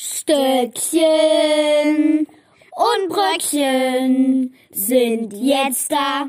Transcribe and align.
Stöckchen 0.00 1.02
und 2.70 3.08
Bröckchen 3.08 4.54
sind 4.70 5.32
jetzt 5.32 5.90
da. 5.90 6.28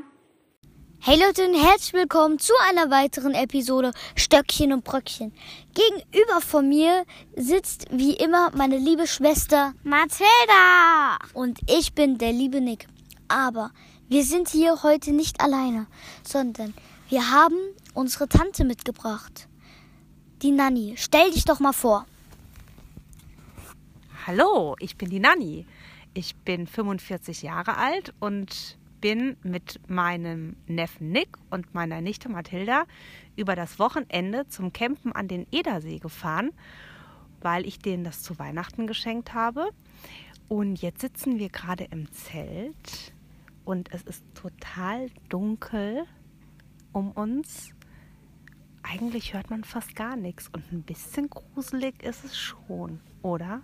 Hey 0.97 1.19
Leute 1.23 1.47
und 1.47 1.53
herzlich 1.53 1.93
willkommen 1.93 2.39
zu 2.39 2.51
einer 2.67 2.89
weiteren 2.89 3.35
Episode 3.35 3.91
Stöckchen 4.15 4.73
und 4.73 4.83
Bröckchen. 4.83 5.35
Gegenüber 5.75 6.41
von 6.41 6.67
mir 6.67 7.05
sitzt 7.35 7.85
wie 7.91 8.13
immer 8.13 8.49
meine 8.55 8.79
liebe 8.79 9.05
Schwester 9.05 9.75
Mathilda 9.83 11.19
und 11.35 11.59
ich 11.69 11.93
bin 11.93 12.17
der 12.17 12.33
liebe 12.33 12.61
Nick. 12.61 12.87
Aber 13.27 13.69
wir 14.07 14.23
sind 14.23 14.49
hier 14.49 14.81
heute 14.81 15.11
nicht 15.11 15.41
alleine, 15.41 15.85
sondern 16.23 16.73
wir 17.09 17.29
haben 17.29 17.59
unsere 17.93 18.27
Tante 18.27 18.65
mitgebracht. 18.65 19.47
Die 20.41 20.49
Nanny. 20.49 20.95
Stell 20.97 21.29
dich 21.29 21.45
doch 21.45 21.59
mal 21.59 21.73
vor. 21.73 22.07
Hallo, 24.31 24.75
ich 24.79 24.95
bin 24.95 25.09
die 25.09 25.19
Nanni. 25.19 25.65
Ich 26.13 26.35
bin 26.35 26.67
45 26.67 27.41
Jahre 27.41 27.77
alt 27.77 28.13
und 28.19 28.77
bin 29.01 29.37
mit 29.41 29.79
meinem 29.89 30.55
Neffen 30.67 31.09
Nick 31.09 31.29
und 31.49 31.73
meiner 31.73 31.99
Nichte 31.99 32.29
Mathilda 32.29 32.83
über 33.35 33.55
das 33.55 33.79
Wochenende 33.79 34.47
zum 34.47 34.71
Campen 34.71 35.13
an 35.13 35.27
den 35.27 35.47
Edersee 35.49 35.97
gefahren, 35.97 36.51
weil 37.41 37.65
ich 37.65 37.79
denen 37.79 38.03
das 38.03 38.21
zu 38.21 38.37
Weihnachten 38.37 38.85
geschenkt 38.85 39.33
habe. 39.33 39.71
Und 40.47 40.79
jetzt 40.79 41.01
sitzen 41.01 41.39
wir 41.39 41.49
gerade 41.49 41.85
im 41.85 42.11
Zelt 42.11 43.15
und 43.65 43.91
es 43.91 44.03
ist 44.03 44.23
total 44.35 45.09
dunkel 45.29 46.05
um 46.91 47.13
uns. 47.13 47.71
Eigentlich 48.83 49.33
hört 49.33 49.49
man 49.49 49.63
fast 49.63 49.95
gar 49.95 50.15
nichts 50.15 50.49
und 50.49 50.71
ein 50.71 50.83
bisschen 50.83 51.31
gruselig 51.31 52.03
ist 52.03 52.23
es 52.25 52.37
schon, 52.37 52.99
oder? 53.23 53.63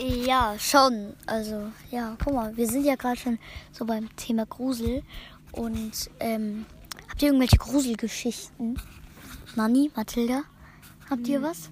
Ja, 0.00 0.54
schon. 0.58 1.14
Also, 1.26 1.72
ja, 1.90 2.16
guck 2.22 2.34
mal, 2.34 2.56
wir 2.56 2.68
sind 2.68 2.84
ja 2.84 2.94
gerade 2.94 3.18
schon 3.18 3.38
so 3.72 3.84
beim 3.84 4.14
Thema 4.16 4.46
Grusel. 4.46 5.02
Und 5.52 6.10
ähm, 6.20 6.66
habt 7.08 7.20
ihr 7.22 7.28
irgendwelche 7.28 7.56
Gruselgeschichten? 7.56 8.80
Nanni, 9.56 9.90
Mathilda, 9.96 10.42
habt 11.10 11.26
ihr 11.26 11.42
was? 11.42 11.70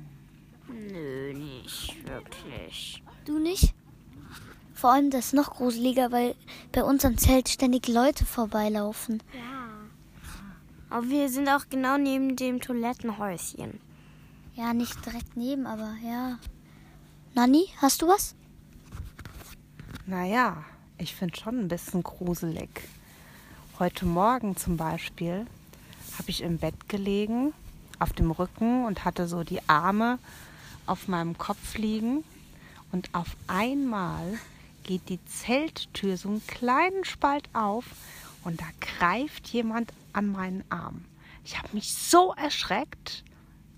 Nö, 0.68 1.32
nicht 1.32 1.94
wirklich. 2.06 3.02
Du 3.24 3.38
nicht? 3.38 3.74
Vor 4.74 4.90
allem 4.90 5.10
das 5.10 5.26
ist 5.26 5.34
noch 5.34 5.54
gruseliger, 5.54 6.10
weil 6.10 6.34
bei 6.72 6.82
uns 6.82 7.04
am 7.04 7.16
Zelt 7.16 7.48
ständig 7.48 7.88
Leute 7.88 8.24
vorbeilaufen. 8.24 9.22
Ja. 9.32 9.66
Aber 10.90 11.08
wir 11.08 11.28
sind 11.28 11.48
auch 11.48 11.68
genau 11.70 11.96
neben 11.96 12.36
dem 12.36 12.60
Toilettenhäuschen. 12.60 13.80
Ja, 14.54 14.74
nicht 14.74 15.04
direkt 15.04 15.36
neben, 15.36 15.66
aber 15.66 15.94
ja. 16.04 16.38
Nanni, 17.36 17.66
hast 17.82 18.00
du 18.00 18.08
was? 18.08 18.34
Naja, 20.06 20.64
ich 20.96 21.14
finde 21.14 21.36
schon 21.36 21.60
ein 21.60 21.68
bisschen 21.68 22.02
gruselig. 22.02 22.70
Heute 23.78 24.06
Morgen 24.06 24.56
zum 24.56 24.78
Beispiel 24.78 25.44
habe 26.18 26.30
ich 26.30 26.40
im 26.40 26.56
Bett 26.56 26.88
gelegen, 26.88 27.52
auf 27.98 28.14
dem 28.14 28.30
Rücken 28.30 28.86
und 28.86 29.04
hatte 29.04 29.28
so 29.28 29.44
die 29.44 29.60
Arme 29.68 30.18
auf 30.86 31.08
meinem 31.08 31.36
Kopf 31.36 31.76
liegen. 31.76 32.24
Und 32.90 33.10
auf 33.14 33.36
einmal 33.48 34.38
geht 34.84 35.10
die 35.10 35.22
Zelttür 35.26 36.16
so 36.16 36.30
einen 36.30 36.46
kleinen 36.46 37.04
Spalt 37.04 37.50
auf 37.52 37.84
und 38.44 38.62
da 38.62 38.66
greift 38.80 39.48
jemand 39.48 39.92
an 40.14 40.28
meinen 40.28 40.64
Arm. 40.70 41.04
Ich 41.44 41.58
habe 41.58 41.68
mich 41.72 41.92
so 41.92 42.32
erschreckt, 42.32 43.24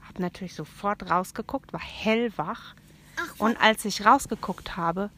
habe 0.06 0.22
natürlich 0.22 0.54
sofort 0.54 1.10
rausgeguckt, 1.10 1.72
war 1.72 1.80
hellwach. 1.80 2.76
Und 3.38 3.60
als 3.60 3.84
ich 3.84 4.04
rausgeguckt 4.04 4.76
habe, 4.76 5.10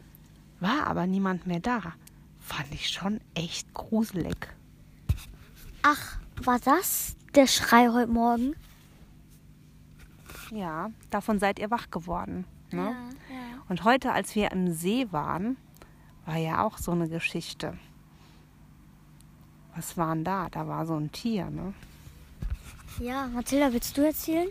war 0.60 0.86
aber 0.86 1.06
niemand 1.06 1.46
mehr 1.46 1.60
da. 1.60 1.80
Fand 2.40 2.72
ich 2.72 2.88
schon 2.88 3.20
echt 3.34 3.72
gruselig. 3.74 4.48
Ach, 5.82 6.18
war 6.42 6.58
das 6.58 7.16
der 7.34 7.46
Schrei 7.46 7.88
heute 7.88 8.10
Morgen? 8.10 8.54
Ja, 10.50 10.90
davon 11.10 11.38
seid 11.38 11.58
ihr 11.58 11.70
wach 11.70 11.90
geworden. 11.90 12.44
Ne? 12.72 12.94
ja. 13.30 13.62
Und 13.68 13.84
heute, 13.84 14.12
als 14.12 14.34
wir 14.34 14.50
im 14.52 14.72
See 14.72 15.06
waren, 15.12 15.56
war 16.26 16.36
ja 16.36 16.64
auch 16.64 16.78
so 16.78 16.92
eine 16.92 17.08
Geschichte. 17.08 17.78
Was 19.74 19.96
war 19.96 20.14
denn 20.14 20.24
da? 20.24 20.48
Da 20.50 20.66
war 20.66 20.86
so 20.86 20.96
ein 20.96 21.12
Tier, 21.12 21.48
ne? 21.50 21.72
Ja, 22.98 23.28
Mathilda, 23.28 23.72
willst 23.72 23.96
du 23.96 24.02
erzählen? 24.02 24.48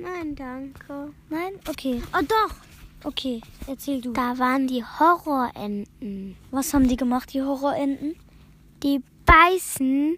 Nein, 0.00 0.34
danke. 0.34 1.12
Nein? 1.28 1.52
Okay. 1.68 2.02
Oh 2.14 2.22
doch, 2.26 2.54
Okay, 3.04 3.40
erzähl 3.66 4.00
du. 4.00 4.12
da 4.12 4.38
waren 4.38 4.66
die 4.66 4.84
Horrorenten. 4.84 6.36
Was 6.50 6.72
haben 6.74 6.88
die 6.88 6.96
gemacht, 6.96 7.32
die 7.32 7.42
Horrorenten? 7.42 8.16
Die 8.82 9.02
beißen, 9.26 10.16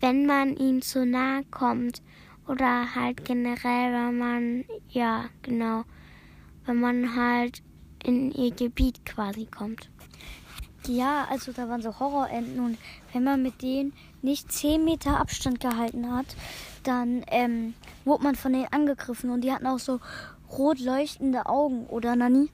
wenn 0.00 0.26
man 0.26 0.56
ihnen 0.56 0.82
zu 0.82 1.04
nahe 1.04 1.44
kommt. 1.50 2.02
Oder 2.46 2.94
halt 2.94 3.24
generell, 3.24 3.92
wenn 3.92 4.18
man, 4.18 4.64
ja, 4.90 5.24
genau, 5.42 5.84
wenn 6.66 6.78
man 6.78 7.16
halt 7.16 7.62
in 8.04 8.30
ihr 8.32 8.50
Gebiet 8.50 9.04
quasi 9.06 9.46
kommt. 9.46 9.88
Ja, 10.86 11.26
also 11.30 11.52
da 11.52 11.68
waren 11.68 11.80
so 11.80 11.98
Horrorenten 11.98 12.60
und 12.60 12.78
wenn 13.12 13.24
man 13.24 13.42
mit 13.42 13.62
denen 13.62 13.94
nicht 14.20 14.52
10 14.52 14.84
Meter 14.84 15.18
Abstand 15.18 15.60
gehalten 15.60 16.12
hat, 16.12 16.36
dann 16.86 17.24
ähm, 17.28 17.74
wurde 18.04 18.24
man 18.24 18.34
von 18.34 18.52
denen 18.52 18.72
angegriffen 18.72 19.30
und 19.30 19.42
die 19.42 19.52
hatten 19.52 19.66
auch 19.66 19.78
so 19.78 20.00
rot 20.50 20.78
leuchtende 20.78 21.46
Augen, 21.46 21.86
oder 21.86 22.16
Nani? 22.16 22.50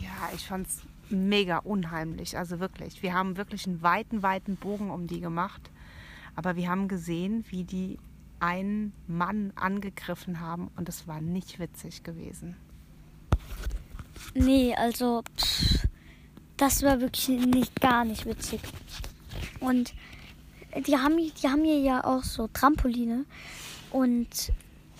Ja, 0.00 0.30
ich 0.34 0.46
fand's 0.46 0.82
mega 1.10 1.58
unheimlich. 1.58 2.36
Also 2.36 2.60
wirklich. 2.60 3.02
Wir 3.02 3.14
haben 3.14 3.36
wirklich 3.36 3.66
einen 3.66 3.82
weiten, 3.82 4.22
weiten 4.22 4.56
Bogen 4.56 4.90
um 4.90 5.06
die 5.06 5.20
gemacht. 5.20 5.70
Aber 6.36 6.56
wir 6.56 6.68
haben 6.68 6.88
gesehen, 6.88 7.44
wie 7.50 7.64
die 7.64 7.98
einen 8.40 8.92
Mann 9.06 9.52
angegriffen 9.56 10.40
haben 10.40 10.70
und 10.76 10.88
es 10.88 11.08
war 11.08 11.20
nicht 11.20 11.58
witzig 11.58 12.04
gewesen. 12.04 12.56
Nee, 14.34 14.74
also 14.76 15.22
pff, 15.36 15.88
das 16.56 16.82
war 16.82 17.00
wirklich 17.00 17.44
nicht 17.46 17.80
gar 17.80 18.04
nicht 18.04 18.26
witzig. 18.26 18.60
Und 19.58 19.94
die 20.76 20.96
haben, 20.96 21.16
die 21.16 21.48
haben 21.48 21.64
hier 21.64 21.78
ja 21.78 22.04
auch 22.04 22.22
so 22.24 22.48
Trampoline. 22.48 23.24
Und 23.90 24.52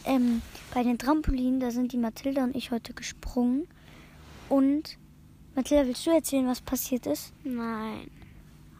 ähm, 0.04 0.42
bei 0.74 0.82
den 0.82 0.98
Trampolinen, 0.98 1.60
da 1.60 1.70
sind 1.70 1.92
die 1.92 1.98
Mathilda 1.98 2.44
und 2.44 2.56
ich 2.56 2.70
heute 2.70 2.94
gesprungen. 2.94 3.66
Und 4.48 4.96
Mathilda, 5.54 5.86
willst 5.86 6.06
du 6.06 6.10
erzählen, 6.10 6.46
was 6.46 6.60
passiert 6.60 7.06
ist? 7.06 7.32
Nein. 7.44 8.10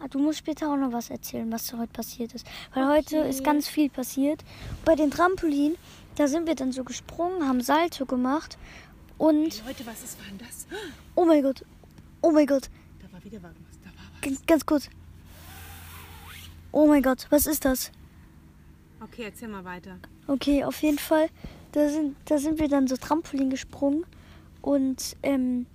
Ah, 0.01 0.09
Du 0.09 0.19
musst 0.21 0.39
später 0.39 0.73
auch 0.73 0.77
noch 0.77 0.93
was 0.93 1.11
erzählen, 1.11 1.51
was 1.51 1.73
heute 1.73 1.93
passiert 1.93 2.33
ist. 2.35 2.47
Weil 2.73 2.87
heute 2.89 3.19
ist 3.19 3.43
ganz 3.43 3.69
viel 3.69 3.91
passiert. 3.91 4.45
Bei 4.85 4.95
den 4.95 5.11
Trampolinen, 5.11 5.77
da 6.15 6.29
sind 6.29 6.47
wir 6.47 6.55
dann 6.55 6.73
so 6.73 6.85
gesprungen, 6.85 7.47
haben 7.47 7.61
Salto 7.61 8.07
gemacht. 8.07 8.59
Und, 9.19 9.65
Leute, 9.67 9.85
was 9.85 10.05
ist, 10.05 10.19
war 10.21 10.27
denn 10.29 10.39
das? 10.39 10.69
oh 11.17 11.25
mein 11.25 11.43
Gott, 11.43 11.65
oh 12.23 12.31
mein 12.31 12.47
Gott, 12.47 12.71
Da 13.03 13.13
war 13.13 13.25
wieder 13.25 13.43
was. 13.43 13.51
Da 13.83 13.89
war 13.89 14.05
was. 14.13 14.21
ganz, 14.21 14.47
ganz 14.47 14.67
kurz. 14.67 14.89
Oh 16.73 16.87
mein 16.87 17.03
Gott, 17.03 17.27
was 17.31 17.47
ist 17.47 17.65
das? 17.65 17.91
Okay, 19.01 19.25
erzähl 19.25 19.49
mal 19.49 19.65
weiter. 19.65 19.99
Okay, 20.27 20.65
auf 20.65 20.83
jeden 20.83 20.99
Fall, 20.99 21.29
da 21.73 21.89
sind, 21.89 22.17
da 22.27 22.39
sind 22.39 22.59
wir 22.59 22.69
dann 22.69 22.87
so 22.87 22.97
Trampolin 22.97 23.51
gesprungen. 23.51 24.05
Und 24.61 25.17
ähm, 25.23 25.67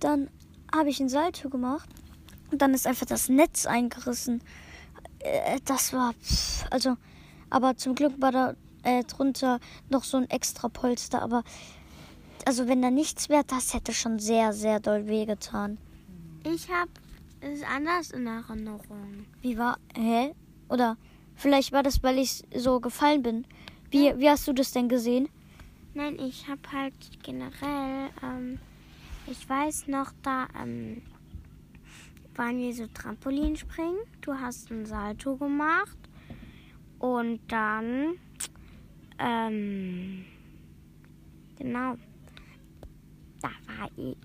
dann 0.00 0.28
habe 0.74 0.88
ich 0.90 1.00
ein 1.00 1.08
Salto 1.08 1.48
gemacht. 1.48 1.88
Und 2.50 2.62
dann 2.62 2.74
ist 2.74 2.86
einfach 2.86 3.06
das 3.06 3.28
Netz 3.28 3.66
eingerissen. 3.66 4.42
Äh, 5.20 5.60
das 5.64 5.92
war, 5.92 6.14
pff, 6.14 6.64
also, 6.70 6.96
aber 7.48 7.76
zum 7.76 7.94
Glück 7.94 8.20
war 8.20 8.32
da 8.32 8.54
äh, 8.82 9.04
drunter 9.04 9.60
noch 9.88 10.04
so 10.04 10.16
ein 10.16 10.28
extra 10.30 10.68
Polster. 10.68 11.22
Aber, 11.22 11.44
also 12.46 12.66
wenn 12.66 12.82
da 12.82 12.90
nichts 12.90 13.28
wäre, 13.28 13.44
das 13.44 13.74
hätte 13.74 13.92
schon 13.92 14.18
sehr, 14.18 14.52
sehr 14.52 14.80
doll 14.80 15.06
wehgetan. 15.06 15.78
Ich 16.44 16.68
habe 16.70 16.90
es 17.40 17.62
anders 17.62 18.10
in 18.10 18.26
Erinnerung. 18.26 19.26
Wie 19.40 19.56
war, 19.56 19.78
hä? 19.94 20.34
Oder 20.68 20.96
vielleicht 21.34 21.72
war 21.72 21.82
das, 21.82 22.02
weil 22.02 22.18
ich 22.18 22.42
so 22.54 22.80
gefallen 22.80 23.22
bin. 23.22 23.46
Wie, 23.90 24.16
wie 24.18 24.28
hast 24.28 24.46
du 24.46 24.52
das 24.52 24.72
denn 24.72 24.88
gesehen? 24.88 25.28
Nein, 25.94 26.18
ich 26.20 26.46
habe 26.48 26.60
halt 26.70 26.94
generell, 27.22 28.10
ähm, 28.22 28.58
ich 29.26 29.48
weiß 29.48 29.88
noch, 29.88 30.12
da 30.22 30.46
ähm, 30.62 31.02
waren 32.36 32.58
wir 32.58 32.72
so 32.72 32.86
Trampolinspringen. 32.86 33.98
Du 34.20 34.34
hast 34.34 34.70
ein 34.70 34.86
Salto 34.86 35.36
gemacht 35.36 35.98
und 37.00 37.40
dann, 37.48 38.14
ähm, 39.18 40.24
genau, 41.58 41.96
da 43.40 43.48
war 43.66 43.90
ich, 43.96 44.16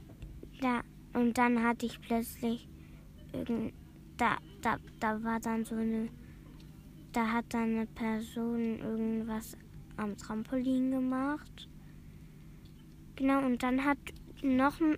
da, 0.61 0.81
und 1.13 1.37
dann 1.37 1.63
hatte 1.63 1.87
ich 1.87 1.99
plötzlich 2.01 2.67
da, 4.17 4.37
da, 4.61 4.77
da 4.99 5.23
war 5.23 5.39
dann 5.39 5.65
so 5.65 5.75
eine, 5.75 6.09
da 7.11 7.31
hat 7.31 7.45
dann 7.49 7.75
eine 7.75 7.85
Person 7.87 8.79
irgendwas 8.79 9.57
am 9.97 10.17
Trampolin 10.17 10.91
gemacht. 10.91 11.69
Genau, 13.15 13.45
und 13.45 13.63
dann 13.63 13.83
hat 13.83 13.97
noch 14.41 14.79
ein, 14.81 14.97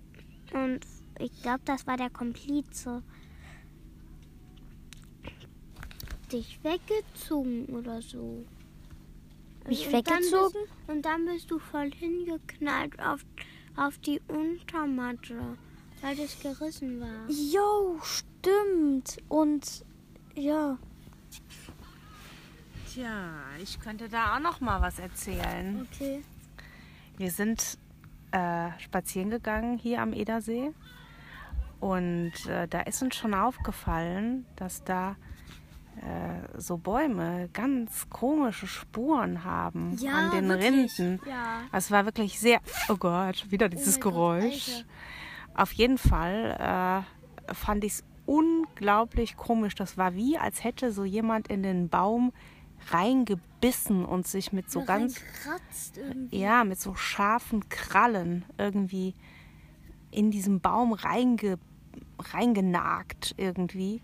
und 0.52 0.80
ich 1.18 1.42
glaube, 1.42 1.60
das 1.64 1.86
war 1.86 1.96
der 1.96 2.10
Komplize, 2.10 3.02
dich 6.32 6.58
weggezogen 6.62 7.66
oder 7.66 8.02
so. 8.02 8.44
Mich 9.66 9.86
Und 9.86 9.92
dann 9.92 10.18
weggezogen? 10.18 10.52
Bist, 10.52 10.88
und 10.88 11.02
dann 11.02 11.24
bist 11.26 11.50
du 11.50 11.58
voll 11.58 11.90
hingeknallt 11.92 12.98
auf, 13.00 13.24
auf 13.76 13.98
die 13.98 14.20
Untermatte, 14.28 15.56
weil 16.00 16.16
das 16.16 16.40
gerissen 16.40 17.00
war. 17.00 17.28
Jo, 17.28 17.98
stimmt. 18.02 18.27
Und 19.28 19.84
ja. 20.34 20.78
Tja, 22.92 23.30
ich 23.62 23.78
könnte 23.80 24.08
da 24.08 24.36
auch 24.36 24.40
noch 24.40 24.60
mal 24.60 24.80
was 24.80 24.98
erzählen. 24.98 25.86
Okay. 25.92 26.22
Wir 27.16 27.30
sind 27.30 27.78
äh, 28.32 28.70
spazieren 28.78 29.30
gegangen 29.30 29.78
hier 29.78 30.00
am 30.00 30.12
Edersee 30.12 30.72
und 31.80 32.32
äh, 32.46 32.66
da 32.68 32.80
ist 32.82 33.02
uns 33.02 33.16
schon 33.16 33.34
aufgefallen, 33.34 34.46
dass 34.56 34.84
da 34.84 35.16
äh, 35.96 36.58
so 36.60 36.76
Bäume 36.76 37.48
ganz 37.52 38.08
komische 38.08 38.66
Spuren 38.66 39.44
haben 39.44 39.96
Ja, 39.98 40.12
an 40.12 40.30
den 40.30 40.48
wirklich. 40.48 40.98
Rinden. 40.98 41.20
Ja. 41.28 41.62
Es 41.72 41.90
war 41.90 42.04
wirklich 42.04 42.38
sehr. 42.38 42.60
Oh 42.88 42.96
Gott, 42.96 43.50
wieder 43.50 43.68
dieses 43.68 43.94
mein 43.94 44.02
Gott, 44.02 44.12
Geräusch. 44.12 44.68
Alter. 44.76 44.88
Auf 45.54 45.72
jeden 45.72 45.98
Fall 45.98 47.04
äh, 47.48 47.54
fand 47.54 47.84
ich 47.84 47.92
es 47.94 48.04
unglaublich 48.28 49.36
komisch. 49.36 49.74
Das 49.74 49.96
war 49.96 50.14
wie, 50.14 50.36
als 50.36 50.62
hätte 50.62 50.92
so 50.92 51.04
jemand 51.04 51.48
in 51.48 51.62
den 51.62 51.88
Baum 51.88 52.32
reingebissen 52.90 54.04
und 54.04 54.26
sich 54.26 54.52
mit 54.52 54.70
so 54.70 54.84
ganz, 54.84 55.20
ja, 56.30 56.62
mit 56.64 56.78
so 56.78 56.94
scharfen 56.94 57.68
Krallen 57.70 58.44
irgendwie 58.58 59.14
in 60.10 60.30
diesem 60.30 60.60
Baum 60.60 60.92
reinge, 60.92 61.58
reingenagt 62.18 63.34
irgendwie. 63.38 64.02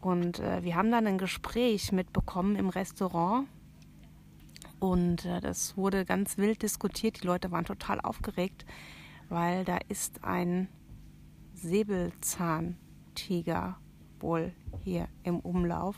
Und 0.00 0.38
äh, 0.38 0.62
wir 0.62 0.76
haben 0.76 0.90
dann 0.90 1.06
ein 1.06 1.18
Gespräch 1.18 1.92
mitbekommen 1.92 2.56
im 2.56 2.68
Restaurant. 2.68 3.48
Und 4.78 5.24
äh, 5.24 5.40
das 5.40 5.76
wurde 5.76 6.04
ganz 6.04 6.36
wild 6.36 6.62
diskutiert. 6.62 7.22
Die 7.22 7.26
Leute 7.26 7.50
waren 7.50 7.64
total 7.64 8.00
aufgeregt, 8.00 8.66
weil 9.28 9.64
da 9.64 9.78
ist 9.88 10.24
ein 10.24 10.68
Säbelzahntiger 13.20 13.76
wohl 14.18 14.52
hier 14.84 15.08
im 15.22 15.40
Umlauf 15.40 15.96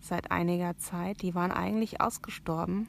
seit 0.00 0.30
einiger 0.30 0.76
Zeit. 0.78 1.22
Die 1.22 1.34
waren 1.34 1.52
eigentlich 1.52 2.00
ausgestorben. 2.00 2.88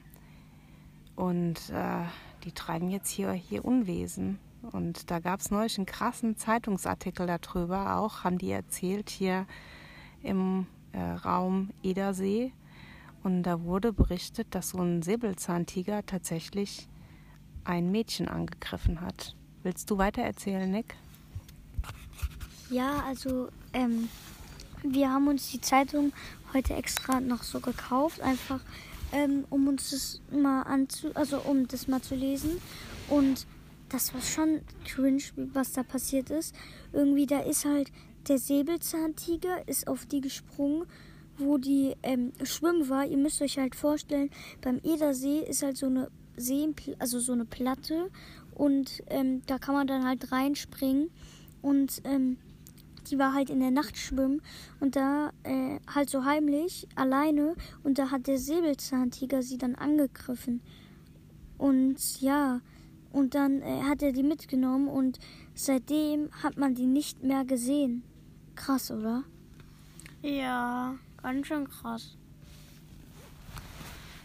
Und 1.14 1.70
äh, 1.70 2.04
die 2.44 2.52
treiben 2.52 2.90
jetzt 2.90 3.10
hier, 3.10 3.32
hier 3.32 3.64
Unwesen. 3.64 4.38
Und 4.72 5.10
da 5.10 5.18
gab 5.18 5.40
es 5.40 5.50
neulich 5.50 5.76
einen 5.76 5.86
krassen 5.86 6.36
Zeitungsartikel 6.36 7.26
darüber, 7.26 7.96
auch 7.96 8.24
haben 8.24 8.38
die 8.38 8.50
erzählt 8.50 9.10
hier 9.10 9.46
im 10.22 10.66
äh, 10.92 11.00
Raum 11.00 11.70
Edersee. 11.82 12.52
Und 13.22 13.42
da 13.42 13.62
wurde 13.62 13.92
berichtet, 13.92 14.54
dass 14.54 14.70
so 14.70 14.78
ein 14.78 15.02
Säbelzahntiger 15.02 16.06
tatsächlich 16.06 16.88
ein 17.64 17.90
Mädchen 17.90 18.28
angegriffen 18.28 19.00
hat. 19.00 19.36
Willst 19.62 19.90
du 19.90 19.98
weiter 19.98 20.22
erzählen, 20.22 20.70
Nick? 20.70 20.96
Ja, 22.72 23.04
also 23.06 23.50
ähm, 23.74 24.08
wir 24.82 25.10
haben 25.10 25.28
uns 25.28 25.50
die 25.50 25.60
Zeitung 25.60 26.14
heute 26.54 26.72
extra 26.72 27.20
noch 27.20 27.42
so 27.42 27.60
gekauft, 27.60 28.22
einfach 28.22 28.60
ähm, 29.12 29.44
um 29.50 29.68
uns 29.68 29.90
das 29.90 30.22
mal 30.30 30.62
anzu, 30.62 31.10
also 31.12 31.40
um 31.40 31.68
das 31.68 31.86
mal 31.86 32.00
zu 32.00 32.14
lesen. 32.14 32.62
Und 33.10 33.46
das 33.90 34.14
war 34.14 34.22
schon 34.22 34.62
cringe, 34.86 35.22
was 35.52 35.72
da 35.72 35.82
passiert 35.82 36.30
ist. 36.30 36.54
Irgendwie 36.94 37.26
da 37.26 37.40
ist 37.40 37.66
halt 37.66 37.92
der 38.26 38.38
Säbelzahntiger 38.38 39.68
ist 39.68 39.86
auf 39.86 40.06
die 40.06 40.22
gesprungen, 40.22 40.86
wo 41.36 41.58
die 41.58 41.94
ähm, 42.02 42.32
schwimmen 42.42 42.88
war. 42.88 43.04
Ihr 43.04 43.18
müsst 43.18 43.42
euch 43.42 43.58
halt 43.58 43.74
vorstellen, 43.74 44.30
beim 44.62 44.80
Edersee 44.82 45.40
ist 45.40 45.62
halt 45.62 45.76
so 45.76 45.86
eine 45.86 46.10
See, 46.38 46.70
also 46.98 47.20
so 47.20 47.34
eine 47.34 47.44
Platte 47.44 48.10
und 48.54 49.02
ähm, 49.10 49.42
da 49.44 49.58
kann 49.58 49.74
man 49.74 49.86
dann 49.86 50.06
halt 50.06 50.32
reinspringen 50.32 51.10
und 51.60 52.00
ähm, 52.04 52.38
die 53.10 53.18
war 53.18 53.34
halt 53.34 53.50
in 53.50 53.60
der 53.60 53.70
Nacht 53.70 53.96
schwimmen 53.96 54.42
und 54.80 54.96
da 54.96 55.30
äh, 55.42 55.78
halt 55.92 56.10
so 56.10 56.24
heimlich 56.24 56.86
alleine 56.94 57.54
und 57.82 57.98
da 57.98 58.10
hat 58.10 58.26
der 58.26 58.38
Säbelzahntiger 58.38 59.42
sie 59.42 59.58
dann 59.58 59.74
angegriffen 59.74 60.60
und 61.58 62.20
ja 62.20 62.60
und 63.12 63.34
dann 63.34 63.60
äh, 63.62 63.82
hat 63.82 64.02
er 64.02 64.12
die 64.12 64.22
mitgenommen 64.22 64.88
und 64.88 65.18
seitdem 65.54 66.30
hat 66.42 66.56
man 66.56 66.74
die 66.74 66.86
nicht 66.86 67.22
mehr 67.22 67.44
gesehen. 67.44 68.02
Krass, 68.54 68.90
oder? 68.90 69.24
Ja, 70.22 70.94
ganz 71.22 71.46
schön 71.46 71.68
krass. 71.68 72.16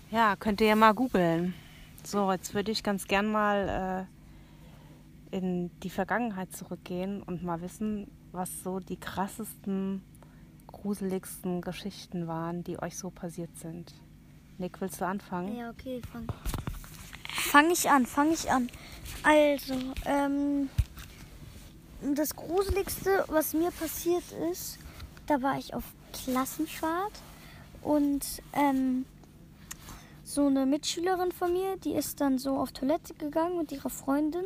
Ja, 0.09 0.35
könnt 0.37 0.61
ihr 0.61 0.67
ja 0.67 0.75
mal 0.75 0.93
googeln. 0.93 1.53
So, 2.03 2.31
jetzt 2.31 2.53
würde 2.53 2.71
ich 2.71 2.83
ganz 2.83 3.07
gern 3.07 3.29
mal 3.29 4.07
äh, 5.31 5.37
in 5.37 5.69
die 5.81 5.89
Vergangenheit 5.89 6.55
zurückgehen 6.55 7.21
und 7.21 7.43
mal 7.43 7.61
wissen, 7.61 8.07
was 8.31 8.63
so 8.63 8.79
die 8.79 8.97
krassesten, 8.97 10.01
gruseligsten 10.67 11.61
Geschichten 11.61 12.27
waren, 12.27 12.63
die 12.63 12.81
euch 12.81 12.97
so 12.97 13.09
passiert 13.09 13.55
sind. 13.57 13.93
Nick, 14.57 14.81
willst 14.81 15.01
du 15.01 15.05
anfangen? 15.05 15.55
Ja, 15.55 15.69
okay, 15.69 16.01
fang. 16.11 16.27
Fang 17.27 17.71
ich 17.71 17.89
an, 17.89 18.05
fang 18.05 18.31
ich 18.31 18.51
an. 18.51 18.69
Also, 19.23 19.75
ähm, 20.05 20.69
das 22.15 22.35
Gruseligste, 22.35 23.25
was 23.27 23.53
mir 23.53 23.71
passiert 23.71 24.23
ist, 24.51 24.79
da 25.27 25.41
war 25.41 25.57
ich 25.57 25.73
auf 25.73 25.83
Klassenfahrt 26.13 27.21
und 27.81 28.41
ähm, 28.53 29.05
so 30.23 30.47
eine 30.47 30.65
Mitschülerin 30.65 31.31
von 31.31 31.53
mir, 31.53 31.77
die 31.77 31.93
ist 31.93 32.19
dann 32.21 32.37
so 32.37 32.57
auf 32.57 32.71
Toilette 32.71 33.13
gegangen 33.13 33.57
mit 33.57 33.71
ihrer 33.71 33.89
Freundin 33.89 34.45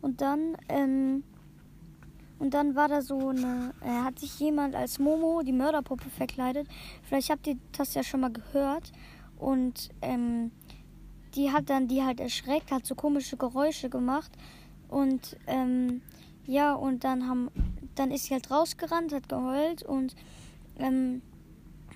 und 0.00 0.20
dann 0.20 0.56
ähm, 0.68 1.22
und 2.38 2.54
dann 2.54 2.76
war 2.76 2.88
da 2.88 3.02
so 3.02 3.28
eine, 3.28 3.74
äh, 3.82 3.88
hat 3.88 4.18
sich 4.18 4.38
jemand 4.38 4.74
als 4.74 4.98
Momo, 4.98 5.42
die 5.42 5.52
Mörderpuppe, 5.52 6.08
verkleidet. 6.08 6.68
Vielleicht 7.02 7.30
habt 7.30 7.46
ihr 7.46 7.56
das 7.76 7.94
ja 7.94 8.02
schon 8.02 8.20
mal 8.20 8.32
gehört. 8.32 8.92
Und 9.36 9.90
ähm, 10.02 10.52
die 11.34 11.52
hat 11.52 11.68
dann 11.68 11.88
die 11.88 12.02
halt 12.02 12.20
erschreckt, 12.20 12.70
hat 12.70 12.86
so 12.86 12.94
komische 12.94 13.36
Geräusche 13.36 13.90
gemacht. 13.90 14.30
Und 14.88 15.36
ähm, 15.46 16.02
ja, 16.46 16.74
und 16.74 17.04
dann 17.04 17.28
haben, 17.28 17.50
dann 17.94 18.10
ist 18.10 18.24
sie 18.24 18.34
halt 18.34 18.50
rausgerannt, 18.50 19.12
hat 19.12 19.28
geheult 19.28 19.82
und 19.82 20.16
ähm, 20.78 21.20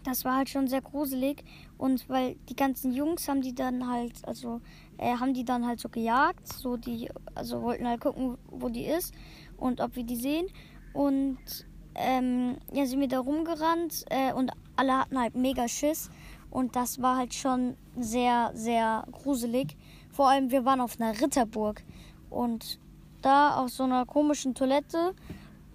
das 0.05 0.25
war 0.25 0.37
halt 0.37 0.49
schon 0.49 0.67
sehr 0.69 0.83
gruselig. 0.83 1.45
Und 1.79 2.09
weil 2.09 2.37
die 2.49 2.57
ganzen 2.57 2.93
Jungs 2.93 3.29
haben 3.29 3.41
die 3.41 3.55
dann 3.55 3.89
halt, 3.89 4.13
also 4.27 4.61
äh, 4.99 5.17
haben 5.17 5.33
die 5.33 5.45
dann 5.45 5.67
halt 5.67 5.81
so 5.81 5.89
gejagt, 5.89 6.53
so 6.53 6.77
die, 6.77 7.09
also 7.35 7.63
wollten 7.63 7.89
halt 7.89 8.01
gucken, 8.01 8.37
wo 8.49 8.69
die 8.69 8.85
ist 8.85 9.15
und 9.63 9.81
ob 9.81 9.97
wir 9.97 10.05
die 10.05 10.17
sehen. 10.17 10.47
Und 10.93 11.39
ähm, 11.95 12.57
ja, 12.73 12.85
sind 12.87 13.01
wir 13.01 13.09
da 13.09 13.21
rumgerannt 13.21 14.05
äh, 14.11 14.33
und 14.33 14.51
alle 14.77 14.99
hatten 14.99 15.19
halt 15.19 15.35
mega 15.35 15.69
Schiss. 15.69 16.11
Und 16.51 16.77
das 16.77 17.01
war 17.01 17.17
halt 17.17 17.33
schon 17.33 17.77
sehr, 17.97 18.51
sehr 18.55 19.07
gruselig. 19.11 19.77
Vor 20.11 20.29
allem, 20.29 20.51
wir 20.51 20.65
waren 20.65 20.81
auf 20.81 21.01
einer 21.01 21.19
Ritterburg. 21.19 21.83
Und 22.29 22.79
da 23.23 23.57
auf 23.57 23.71
so 23.71 23.85
einer 23.85 24.05
komischen 24.05 24.55
Toilette, 24.55 25.15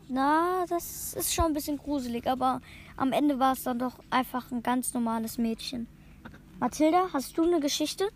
na, 0.07 0.65
das 0.69 1.13
ist 1.13 1.33
schon 1.33 1.45
ein 1.45 1.53
bisschen 1.53 1.77
gruselig. 1.77 2.27
Aber 2.27 2.61
am 2.95 3.11
Ende 3.11 3.39
war 3.39 3.53
es 3.53 3.63
dann 3.63 3.79
doch 3.79 3.97
einfach 4.11 4.51
ein 4.51 4.61
ganz 4.61 4.93
normales 4.93 5.37
Mädchen. 5.37 5.87
Mathilda, 6.59 7.09
hast 7.13 7.37
du 7.37 7.43
eine 7.43 7.59
Geschichte? 7.59 8.09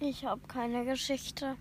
Ich 0.00 0.24
habe 0.24 0.40
keine 0.48 0.84
Geschichte. 0.84 1.56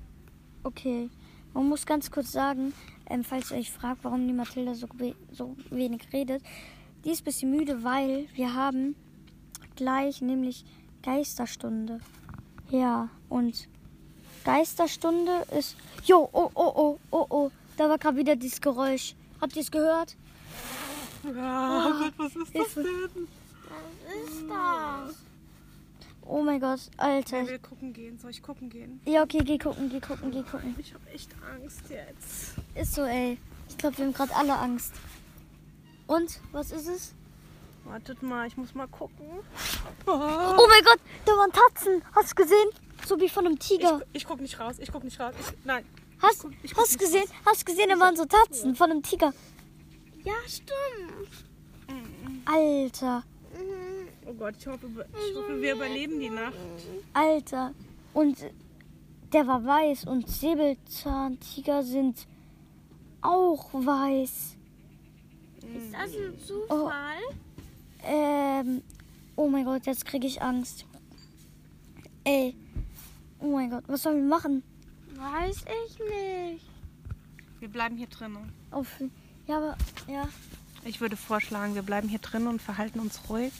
Okay. 0.64 1.10
Man 1.54 1.68
muss 1.68 1.86
ganz 1.86 2.10
kurz 2.10 2.32
sagen, 2.32 2.74
ähm, 3.12 3.24
falls 3.24 3.52
ihr 3.52 3.58
euch 3.58 3.72
fragt, 3.72 4.04
warum 4.04 4.28
die 4.28 4.34
Mathilda 4.34 4.74
so, 4.74 4.88
so 5.32 5.56
wenig 5.70 6.02
redet, 6.14 6.42
die 7.04 7.12
ist 7.12 7.22
ein 7.22 7.26
bisschen 7.26 7.52
müde, 7.52 7.84
weil 7.84 8.28
wir 8.34 8.54
haben 8.54 8.96
gleich 9.76 10.22
nämlich 10.22 10.66
Geisterstunde. 11.04 12.00
Ja, 12.70 13.10
und 13.30 13.68
Geisterstunde 14.44 15.46
ist. 15.58 15.76
Jo, 16.06 16.30
oh, 16.32 16.50
oh, 16.54 16.72
oh, 16.76 17.00
oh, 17.12 17.26
oh. 17.30 17.52
Da 17.78 17.90
war 17.90 17.98
gerade 17.98 18.18
wieder 18.18 18.36
dieses 18.36 18.62
Geräusch. 18.62 19.16
Habt 19.40 19.56
ihr 19.56 19.62
es 19.62 19.72
gehört? 19.72 20.16
Ja, 21.24 21.88
oh 21.88 22.04
Gott, 22.04 22.14
was 22.18 22.36
ist 22.36 22.52
Hilfe. 22.52 22.84
denn? 22.84 23.28
Was 23.70 24.24
ist 24.24 24.50
das? 24.50 25.31
Oh 26.26 26.42
mein 26.42 26.60
Gott, 26.60 26.80
Alter. 26.98 27.42
Ich 27.42 27.50
will 27.50 27.60
gucken 27.60 27.94
gehen. 27.94 28.20
Soll 28.20 28.32
ich 28.32 28.42
gucken 28.42 28.70
gehen? 28.70 29.02
Ja, 29.06 29.24
okay, 29.24 29.40
geh 29.40 29.58
gucken, 29.58 29.90
geh 29.90 30.00
gucken, 30.00 30.32
geh 30.32 30.44
gucken. 30.44 30.76
Ich 30.78 30.94
habe 30.94 31.10
echt 31.10 31.30
Angst 31.54 31.82
jetzt. 31.90 32.56
Ist 32.76 32.94
so, 32.94 33.04
ey. 33.04 33.38
Ich 33.68 33.78
glaube, 33.78 33.98
wir 33.98 34.06
haben 34.06 34.14
gerade 34.14 34.36
alle 34.36 34.58
Angst. 34.58 34.94
Und, 36.08 36.40
was 36.52 36.72
ist 36.72 36.88
es? 36.88 37.14
Wartet 37.86 38.22
mal, 38.22 38.48
ich 38.48 38.58
muss 38.58 38.76
mal 38.76 38.88
gucken. 38.88 39.26
Oh 40.06 40.68
mein 40.70 40.84
Gott, 40.84 41.00
da 41.26 41.32
waren 41.34 41.52
Tatzen. 41.52 42.04
Hast 42.14 42.32
du 42.32 42.44
gesehen? 42.44 42.70
So 43.08 43.20
wie 43.20 43.30
von 43.30 43.46
einem 43.46 43.58
Tiger. 43.58 44.02
Ich, 44.14 44.22
ich 44.22 44.28
guck 44.28 44.40
nicht 44.40 44.60
raus, 44.60 44.76
ich 44.80 44.92
guck 44.92 45.04
nicht 45.04 45.20
raus. 45.20 45.34
Ich, 45.40 45.66
nein. 45.66 45.84
Hast, 46.22 46.44
hast 46.44 46.44
du 46.44 46.50
nicht 46.50 47.00
gesehen? 47.00 47.26
Hast 47.46 47.62
du 47.62 47.66
gesehen, 47.66 47.90
da 47.90 48.00
waren 48.00 48.16
so 48.16 48.26
Tatzen 48.26 48.76
von 48.76 48.92
einem 48.92 49.02
Tiger. 49.02 49.34
Ja, 50.24 50.34
stimmt. 50.48 51.46
Alter, 52.46 53.24
Oh 54.32 54.34
Gott, 54.34 54.56
ich 54.58 54.66
hoffe, 54.66 54.88
ich 54.88 55.36
hoffe, 55.36 55.62
wir 55.62 55.74
überleben 55.74 56.18
die 56.18 56.30
Nacht. 56.30 56.56
Alter. 57.12 57.74
Und 58.14 58.38
der 59.34 59.46
war 59.46 59.66
weiß 59.66 60.06
und 60.06 60.30
Säbelzahntiger 60.30 61.84
sind 61.84 62.28
auch 63.22 63.74
weiß. 63.74 64.56
Ist 65.58 65.94
das 65.94 66.16
ein 66.16 66.40
Zufall? 66.40 67.18
Ähm, 68.06 68.82
oh 69.36 69.50
mein 69.50 69.66
Gott, 69.66 69.86
jetzt 69.86 70.06
kriege 70.06 70.28
ich 70.28 70.42
Angst. 70.42 70.86
Ey, 72.24 72.56
oh 73.42 73.48
mein 73.48 73.70
Gott, 73.70 73.84
was 73.88 74.04
sollen 74.04 74.22
wir 74.22 74.30
machen? 74.30 74.64
Weiß 75.16 75.66
ich 75.86 76.00
nicht. 76.00 76.66
Wir 77.60 77.68
bleiben 77.68 77.98
hier 77.98 78.08
drinnen. 78.08 78.54
Auf, 78.72 78.88
ja, 79.46 79.58
aber, 79.58 79.78
ja. 80.08 80.30
Ich 80.84 81.00
würde 81.00 81.16
vorschlagen, 81.16 81.76
wir 81.76 81.84
bleiben 81.84 82.10
hier 82.10 82.20
drin 82.20 82.48
und 82.48 82.62
verhalten 82.62 83.00
uns 83.00 83.30
ruhig. 83.30 83.54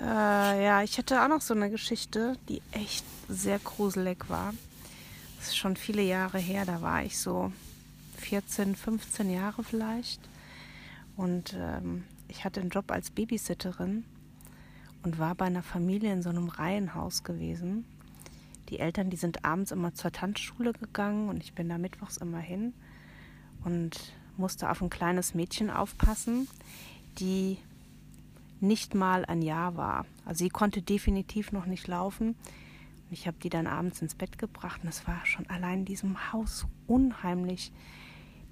Äh, 0.00 0.64
ja, 0.64 0.82
ich 0.82 0.96
hätte 0.96 1.22
auch 1.22 1.28
noch 1.28 1.42
so 1.42 1.52
eine 1.52 1.70
Geschichte, 1.70 2.36
die 2.48 2.62
echt 2.72 3.04
sehr 3.28 3.58
gruselig 3.58 4.28
war. 4.28 4.54
Das 5.38 5.48
ist 5.48 5.56
schon 5.56 5.76
viele 5.76 6.02
Jahre 6.02 6.38
her, 6.38 6.64
da 6.64 6.80
war 6.80 7.02
ich 7.02 7.18
so 7.18 7.52
14, 8.18 8.74
15 8.74 9.30
Jahre 9.30 9.64
vielleicht. 9.64 10.20
Und 11.16 11.54
ähm, 11.58 12.04
ich 12.28 12.44
hatte 12.44 12.60
einen 12.60 12.70
Job 12.70 12.90
als 12.90 13.10
Babysitterin 13.10 14.04
und 15.02 15.18
war 15.18 15.34
bei 15.34 15.44
einer 15.44 15.62
Familie 15.62 16.12
in 16.12 16.22
so 16.22 16.30
einem 16.30 16.48
Reihenhaus 16.48 17.22
gewesen. 17.22 17.84
Die 18.70 18.78
Eltern, 18.78 19.10
die 19.10 19.16
sind 19.16 19.44
abends 19.44 19.72
immer 19.72 19.92
zur 19.94 20.12
Tanzschule 20.12 20.72
gegangen 20.72 21.28
und 21.28 21.42
ich 21.42 21.52
bin 21.52 21.68
da 21.68 21.76
mittwochs 21.76 22.16
immer 22.16 22.38
hin 22.38 22.72
und 23.64 24.14
musste 24.36 24.70
auf 24.70 24.82
ein 24.82 24.90
kleines 24.90 25.34
Mädchen 25.34 25.70
aufpassen, 25.70 26.48
die 27.18 27.58
nicht 28.60 28.94
mal 28.94 29.24
ein 29.24 29.42
Jahr 29.42 29.76
war. 29.76 30.06
Also 30.24 30.44
sie 30.44 30.48
konnte 30.48 30.82
definitiv 30.82 31.52
noch 31.52 31.66
nicht 31.66 31.88
laufen. 31.88 32.36
Ich 33.10 33.26
habe 33.26 33.36
die 33.42 33.50
dann 33.50 33.66
abends 33.66 34.00
ins 34.00 34.14
Bett 34.14 34.38
gebracht 34.38 34.80
und 34.82 34.88
es 34.88 35.06
war 35.06 35.26
schon 35.26 35.46
allein 35.50 35.80
in 35.80 35.84
diesem 35.84 36.32
Haus 36.32 36.66
unheimlich. 36.86 37.72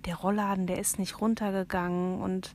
Der 0.05 0.17
Rollladen, 0.17 0.67
der 0.67 0.79
ist 0.79 0.99
nicht 0.99 1.21
runtergegangen 1.21 2.21
und 2.21 2.55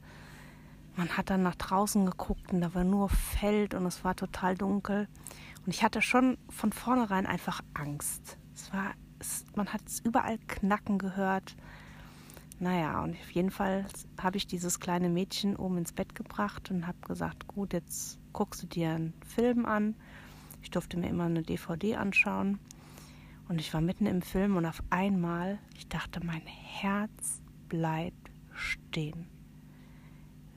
man 0.95 1.09
hat 1.17 1.29
dann 1.29 1.43
nach 1.43 1.55
draußen 1.55 2.05
geguckt 2.05 2.53
und 2.53 2.61
da 2.61 2.73
war 2.73 2.83
nur 2.83 3.09
Feld 3.09 3.73
und 3.73 3.85
es 3.85 4.03
war 4.03 4.15
total 4.15 4.55
dunkel. 4.55 5.07
Und 5.65 5.73
ich 5.73 5.83
hatte 5.83 6.01
schon 6.01 6.37
von 6.49 6.71
vornherein 6.71 7.25
einfach 7.25 7.61
Angst. 7.73 8.37
Es 8.53 8.71
war, 8.71 8.93
es, 9.19 9.45
man 9.55 9.73
hat 9.73 9.81
es 9.87 9.99
überall 9.99 10.37
knacken 10.47 10.97
gehört. 10.97 11.55
Naja, 12.59 13.03
und 13.03 13.11
auf 13.11 13.31
jeden 13.31 13.51
Fall 13.51 13.85
habe 14.21 14.37
ich 14.37 14.47
dieses 14.47 14.79
kleine 14.79 15.09
Mädchen 15.09 15.55
oben 15.55 15.77
ins 15.77 15.91
Bett 15.91 16.15
gebracht 16.15 16.71
und 16.71 16.87
habe 16.87 16.97
gesagt, 17.01 17.47
gut, 17.47 17.73
jetzt 17.73 18.17
guckst 18.31 18.63
du 18.63 18.67
dir 18.67 18.91
einen 18.91 19.13
Film 19.25 19.65
an. 19.65 19.95
Ich 20.61 20.71
durfte 20.71 20.97
mir 20.97 21.09
immer 21.09 21.25
eine 21.25 21.43
DVD 21.43 21.97
anschauen. 21.97 22.59
Und 23.49 23.59
ich 23.59 23.73
war 23.73 23.81
mitten 23.81 24.05
im 24.05 24.21
Film 24.21 24.55
und 24.55 24.65
auf 24.65 24.81
einmal, 24.89 25.59
ich 25.77 25.87
dachte, 25.87 26.25
mein 26.25 26.41
Herz 26.41 27.41
bleibt 27.69 28.31
stehen. 28.53 29.27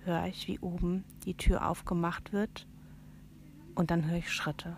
Höre 0.05 0.26
ich, 0.26 0.49
wie 0.49 0.59
oben 0.61 1.05
die 1.25 1.35
Tür 1.35 1.69
aufgemacht 1.69 2.33
wird 2.33 2.67
und 3.75 3.90
dann 3.90 4.07
höre 4.07 4.19
ich 4.19 4.33
Schritte. 4.33 4.76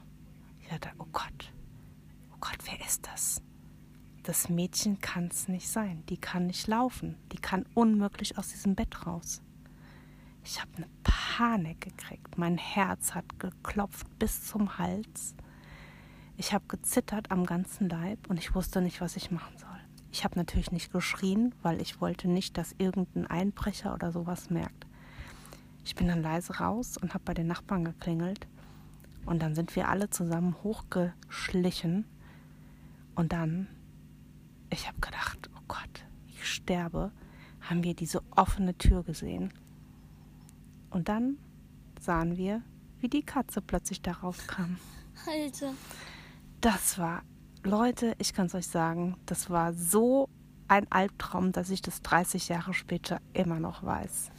Ich 0.61 0.69
dachte, 0.69 0.91
oh 0.99 1.07
Gott, 1.13 1.53
oh 2.33 2.39
Gott, 2.41 2.59
wer 2.65 2.81
ist 2.85 3.07
das? 3.07 3.43
Das 4.23 4.49
Mädchen 4.49 5.01
kann 5.01 5.29
es 5.29 5.49
nicht 5.49 5.69
sein. 5.69 6.03
Die 6.09 6.19
kann 6.19 6.47
nicht 6.47 6.67
laufen. 6.67 7.17
Die 7.33 7.39
kann 7.39 7.65
unmöglich 7.75 8.37
aus 8.37 8.49
diesem 8.49 8.75
Bett 8.75 9.07
raus. 9.07 9.41
Ich 10.45 10.61
habe 10.61 10.71
eine 10.77 10.89
Panik 11.03 11.81
gekriegt. 11.81 12.39
Mein 12.39 12.59
Herz 12.59 13.15
hat 13.15 13.39
geklopft 13.39 14.07
bis 14.19 14.47
zum 14.47 14.79
Hals. 14.79 15.35
Ich 16.37 16.53
habe 16.53 16.65
gezittert 16.69 17.31
am 17.31 17.45
ganzen 17.45 17.89
Leib 17.89 18.29
und 18.29 18.39
ich 18.39 18.55
wusste 18.55 18.81
nicht, 18.81 19.01
was 19.01 19.17
ich 19.17 19.31
machen 19.31 19.57
soll. 19.59 19.69
Ich 20.13 20.25
habe 20.25 20.39
natürlich 20.39 20.73
nicht 20.73 20.93
geschrien, 20.93 21.55
weil 21.63 21.81
ich 21.81 22.01
wollte 22.01 22.29
nicht, 22.29 22.57
dass 22.59 22.75
irgendein 22.79 23.27
Einbrecher 23.27 23.95
oder 23.95 24.11
sowas 24.11 24.51
merkt. 24.51 24.87
Ich 25.85 25.95
bin 25.95 26.09
dann 26.09 26.23
leise 26.23 26.57
raus 26.59 26.97
und 26.97 27.15
habe 27.15 27.25
bei 27.25 27.35
den 27.35 27.47
Nachbarn 27.47 27.85
geklingelt. 27.85 28.47
Und 29.27 29.43
dann 29.43 29.55
sind 29.55 29.77
wir 29.77 29.89
alle 29.89 30.11
zusammen 30.11 30.57
hochgeschlichen. 30.63 32.05
Und 33.15 33.33
dann, 33.33 33.69
ich 34.71 34.87
habe 34.87 35.01
gedacht, 35.01 35.51
oh 35.57 35.63
Gott, 35.69 36.05
ich 36.29 36.45
sterbe, 36.47 37.13
haben 37.61 37.85
wir 37.85 37.95
diese 37.95 38.23
offene 38.31 38.77
Tür 38.77 39.03
gesehen. 39.03 39.53
Und 40.91 41.09
dann 41.09 41.39
sahen 42.01 42.37
wir, 42.37 42.63
wie 43.01 43.09
die 43.09 43.23
Katze 43.23 43.61
plötzlich 43.61 44.03
da 44.03 44.13
rauskam. 44.13 44.77
Alter. 45.27 45.75
Das 46.61 46.99
war, 46.99 47.23
Leute, 47.63 48.15
ich 48.19 48.33
kann 48.33 48.47
es 48.47 48.55
euch 48.55 48.67
sagen, 48.67 49.17
das 49.27 49.51
war 49.51 49.73
so 49.73 50.29
ein 50.69 50.91
Albtraum, 50.91 51.53
dass 51.53 51.71
ich 51.71 51.83
das 51.83 52.03
30 52.03 52.49
Jahre 52.49 52.75
später 52.75 53.21
immer 53.33 53.59
noch 53.59 53.83
weiß. 53.83 54.31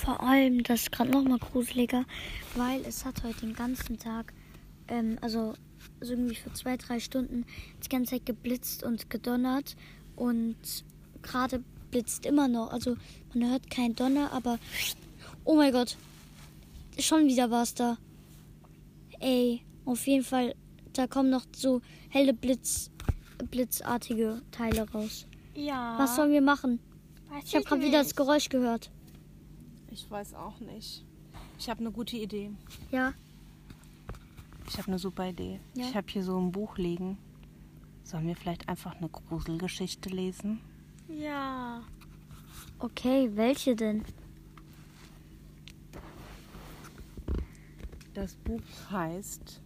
Vor 0.00 0.20
allem, 0.20 0.62
das 0.62 0.82
ist 0.82 0.92
gerade 0.92 1.10
nochmal 1.10 1.38
gruseliger, 1.38 2.04
weil 2.54 2.84
es 2.84 3.04
hat 3.04 3.22
heute 3.24 3.40
den 3.40 3.54
ganzen 3.54 3.98
Tag, 3.98 4.32
ähm, 4.88 5.18
also 5.20 5.54
so 6.00 6.12
irgendwie 6.12 6.34
für 6.34 6.52
zwei, 6.52 6.76
drei 6.76 7.00
Stunden 7.00 7.44
die 7.84 7.88
ganze 7.88 8.12
Zeit 8.12 8.26
geblitzt 8.26 8.82
und 8.82 9.10
gedonnert 9.10 9.76
und 10.14 10.56
gerade 11.22 11.62
blitzt 11.90 12.26
immer 12.26 12.48
noch. 12.48 12.72
Also 12.72 12.96
man 13.34 13.50
hört 13.50 13.70
kein 13.70 13.94
Donner, 13.94 14.32
aber 14.32 14.58
oh 15.44 15.54
mein 15.56 15.72
Gott, 15.72 15.96
schon 16.98 17.26
wieder 17.26 17.50
war 17.50 17.62
es 17.62 17.74
da. 17.74 17.98
Ey, 19.20 19.62
auf 19.84 20.06
jeden 20.06 20.24
Fall, 20.24 20.54
da 20.92 21.06
kommen 21.06 21.30
noch 21.30 21.46
so 21.54 21.80
helle 22.08 22.34
Blitz, 22.34 22.90
blitzartige 23.50 24.42
Teile 24.50 24.88
raus. 24.90 25.26
Ja. 25.54 25.94
Was 25.98 26.16
sollen 26.16 26.32
wir 26.32 26.42
machen? 26.42 26.80
Weiß 27.30 27.44
Ich 27.44 27.54
habe 27.54 27.64
gerade 27.64 27.82
wieder 27.82 27.98
das. 27.98 28.14
Geräusch 28.14 28.48
gehört. 28.48 28.90
Ich 29.90 30.10
weiß 30.10 30.34
auch 30.34 30.60
nicht. 30.60 31.04
Ich 31.58 31.70
habe 31.70 31.80
eine 31.80 31.90
gute 31.90 32.16
Idee. 32.16 32.50
Ja, 32.90 33.14
Ich 34.68 34.78
habe 34.78 34.88
eine 34.88 34.98
super 34.98 35.28
Idee. 35.28 35.60
Ja. 35.74 35.86
Ich 35.86 35.96
habe 35.96 36.06
hier 36.08 36.22
so 36.22 36.38
ein 36.38 36.52
Buch 36.52 36.76
liegen. 36.76 37.18
Sollen 38.02 38.26
wir 38.26 38.36
vielleicht 38.36 38.68
einfach 38.68 38.94
eine 38.96 39.08
Gruselgeschichte 39.08 40.08
lesen? 40.08 40.60
Ja. 41.08 41.82
okay, 42.78 43.30
welche 43.34 43.76
denn? 43.76 44.04
Das 48.14 48.34
Buch 48.36 48.60
heißt 48.90 49.62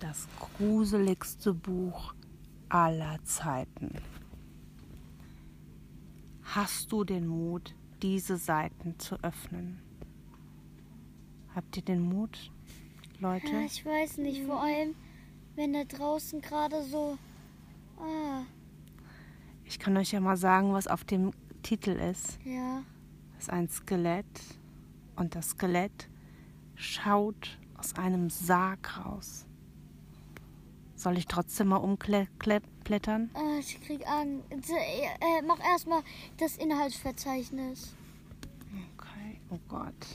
Das 0.00 0.26
gruseligste 0.38 1.54
Buch 1.54 2.12
aller 2.68 3.22
Zeiten. 3.22 3.94
Hast 6.42 6.90
du 6.90 7.04
den 7.04 7.28
Mut, 7.28 7.74
diese 8.02 8.36
Seiten 8.36 8.98
zu 8.98 9.14
öffnen? 9.22 9.80
Habt 11.54 11.76
ihr 11.76 11.82
den 11.82 12.00
Mut, 12.00 12.50
Leute? 13.18 13.46
Ja, 13.48 13.60
ich 13.60 13.84
weiß 13.84 14.18
nicht, 14.18 14.44
vor 14.44 14.60
allem, 14.62 14.94
wenn 15.54 15.72
da 15.72 15.84
draußen 15.84 16.40
gerade 16.40 16.82
so. 16.84 17.18
Ah, 17.98 18.42
Ich 19.64 19.78
kann 19.78 19.96
euch 19.96 20.12
ja 20.12 20.20
mal 20.20 20.36
sagen, 20.36 20.72
was 20.72 20.86
auf 20.86 21.04
dem 21.04 21.32
Titel 21.62 21.90
ist. 21.90 22.38
ja. 22.44 22.82
Das 23.34 23.48
ist 23.48 23.50
ein 23.54 23.68
Skelett 23.68 24.24
und 25.16 25.34
das 25.34 25.50
Skelett 25.50 26.08
schaut 26.76 27.58
aus 27.76 27.96
einem 27.96 28.30
Sarg 28.30 29.04
raus. 29.04 29.46
Soll 30.94 31.18
ich 31.18 31.26
trotzdem 31.26 31.68
mal 31.68 31.78
umklettern? 31.78 33.30
Ah, 33.34 33.58
ich 33.58 33.80
krieg 33.80 34.06
Angst. 34.06 34.70
Äh, 34.70 35.42
mach 35.44 35.58
erstmal 35.58 36.02
das 36.36 36.56
Inhaltsverzeichnis. 36.56 37.96
Okay, 38.96 39.40
oh 39.50 39.58
Gott. 39.66 40.06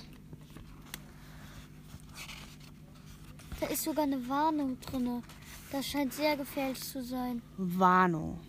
Da 3.60 3.68
ist 3.68 3.84
sogar 3.84 4.04
eine 4.04 4.28
Warnung 4.30 4.80
drin. 4.82 5.24
Das 5.72 5.86
scheint 5.86 6.14
sehr 6.14 6.38
gefährlich 6.38 6.82
zu 6.82 7.04
sein. 7.04 7.42
Warnung. 7.58 8.40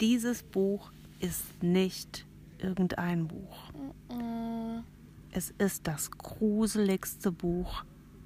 Dieses 0.00 0.42
Buch 0.42 0.90
ist 1.20 1.62
nicht 1.62 2.26
irgendein 2.58 3.28
Buch. 3.28 3.70
Äh, 4.10 4.82
Es 5.32 5.50
ist 5.58 5.86
das 5.86 6.10
gruseligste 6.10 7.30
Buch 7.32 7.84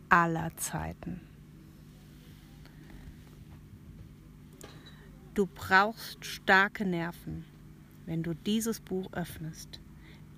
aller 0.09 0.57
Zeiten. 0.57 1.21
Du 5.35 5.47
brauchst 5.47 6.25
starke 6.25 6.85
Nerven. 6.85 7.45
wenn 8.07 8.23
du 8.23 8.35
dieses 8.35 8.81
Buch 8.81 9.11
öffnest. 9.15 9.81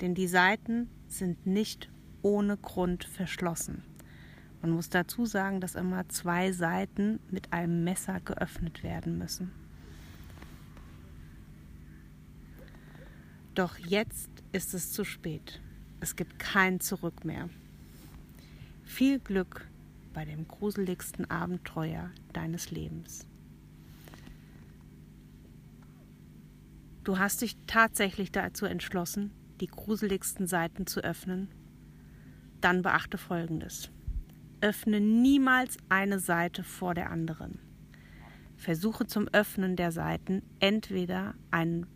Denn 0.01 0.15
die 0.15 0.29
Seiten 0.29 0.89
sind 1.09 1.47
nicht 1.47 1.89
ohne 2.23 2.57
Grund 2.57 3.03
verschlossen. 3.03 3.83
Man 4.67 4.75
muss 4.75 4.89
dazu 4.89 5.27
sagen, 5.27 5.61
dass 5.61 5.77
immer 5.77 6.09
zwei 6.09 6.51
Seiten 6.51 7.21
mit 7.31 7.53
einem 7.53 7.85
Messer 7.85 8.19
geöffnet 8.19 8.83
werden 8.83 9.17
müssen. 9.17 9.53
Doch 13.55 13.79
jetzt 13.79 14.29
ist 14.51 14.75
es 14.75 14.91
zu 14.91 15.05
spät. 15.05 15.61
Es 16.01 16.17
gibt 16.17 16.41
kein 16.41 16.81
Zurück 16.81 17.25
mehr. 17.25 17.49
Viel 18.83 19.21
Glück 19.21 19.69
bei 20.13 20.25
dem 20.25 20.49
gruseligsten 20.49 21.31
Abenteuer 21.31 22.11
deines 22.33 22.73
Lebens. 22.73 23.25
Du 27.05 27.21
hast 27.21 27.43
dich 27.43 27.57
tatsächlich 27.69 28.33
dazu 28.33 28.67
entschlossen, 28.67 29.31
die 29.61 29.69
gruseligsten 29.69 30.49
Seiten 30.49 30.89
zu 30.89 31.05
öffnen? 31.05 31.47
Dann 32.61 32.83
beachte 32.83 33.17
Folgendes. 33.17 33.93
Öffne 34.67 35.01
niemals 35.01 35.77
eine 35.89 36.19
Seite 36.19 36.65
vor 36.65 36.93
der 36.95 37.11
anderen. 37.11 37.61
Versuche 38.57 39.07
zum 39.07 39.29
Öffnen 39.29 39.77
der 39.77 39.93
Seiten 39.93 40.43
entweder 40.59 41.35
einen 41.53 41.87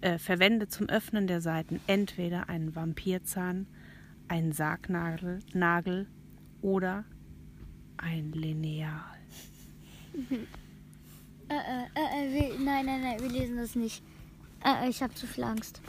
äh, 0.00 0.14
äh, 0.14 0.18
verwende 0.18 0.68
zum 0.68 0.88
Öffnen 0.88 1.26
der 1.26 1.42
Seiten 1.42 1.78
entweder 1.86 2.48
einen 2.48 2.74
Vampirzahn, 2.74 3.66
einen 4.28 4.52
Sargnagel 4.52 5.40
Nagel 5.52 6.06
oder 6.62 7.04
ein 7.98 8.32
Lineal. 8.32 9.18
Äh, 11.50 11.54
äh, 11.54 12.26
äh, 12.26 12.34
wir, 12.34 12.58
nein, 12.58 12.86
nein, 12.86 13.00
nein, 13.02 13.20
wir 13.20 13.28
lesen 13.28 13.56
das 13.56 13.74
nicht. 13.74 14.02
Äh, 14.64 14.86
äh 14.86 14.88
ich 14.88 15.02
habe 15.02 15.14
zu 15.14 15.26
viel 15.26 15.44
Angst. 15.44 15.80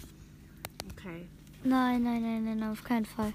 Okay. 0.92 1.28
Nein, 1.64 2.04
nein, 2.04 2.22
nein, 2.22 2.44
nein, 2.44 2.64
auf 2.70 2.84
keinen 2.84 3.06
Fall. 3.06 3.34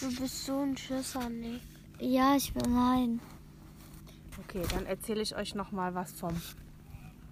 Du 0.00 0.08
bist 0.16 0.46
so 0.46 0.60
ein 0.60 0.76
Schisser, 0.76 1.28
Nick. 1.28 1.60
Ja, 1.98 2.34
ich 2.34 2.54
bin, 2.54 2.72
nein. 2.72 3.20
Okay, 4.38 4.62
dann 4.70 4.86
erzähle 4.86 5.20
ich 5.20 5.36
euch 5.36 5.54
noch 5.54 5.72
mal 5.72 5.94
was 5.94 6.12
vom 6.12 6.40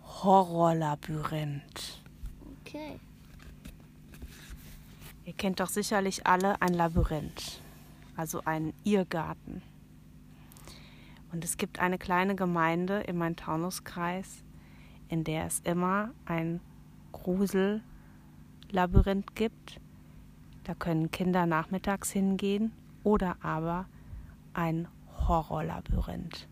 Horrorlabyrinth. 0.05 2.03
Okay. 2.61 3.01
Ihr 5.25 5.33
kennt 5.33 5.61
doch 5.61 5.71
sicherlich 5.71 6.27
alle 6.27 6.61
ein 6.61 6.75
Labyrinth, 6.75 7.63
also 8.17 8.43
einen 8.45 8.75
Irrgarten. 8.85 9.63
Und 11.33 11.45
es 11.45 11.57
gibt 11.57 11.79
eine 11.79 11.97
kleine 11.97 12.35
Gemeinde 12.35 13.01
im 13.01 13.17
Main-Taunus-Kreis, 13.17 14.45
in 15.09 15.25
der 15.25 15.47
es 15.47 15.61
immer 15.61 16.11
ein 16.27 16.61
Grusellabyrinth 17.13 19.35
gibt. 19.35 19.81
Da 20.69 20.75
können 20.75 21.11
Kinder 21.11 21.47
nachmittags 21.47 22.11
hingehen 22.11 22.73
oder 23.03 23.39
aber 23.41 23.87
ein 24.53 24.87
Horrorlabyrinth. 25.27 26.47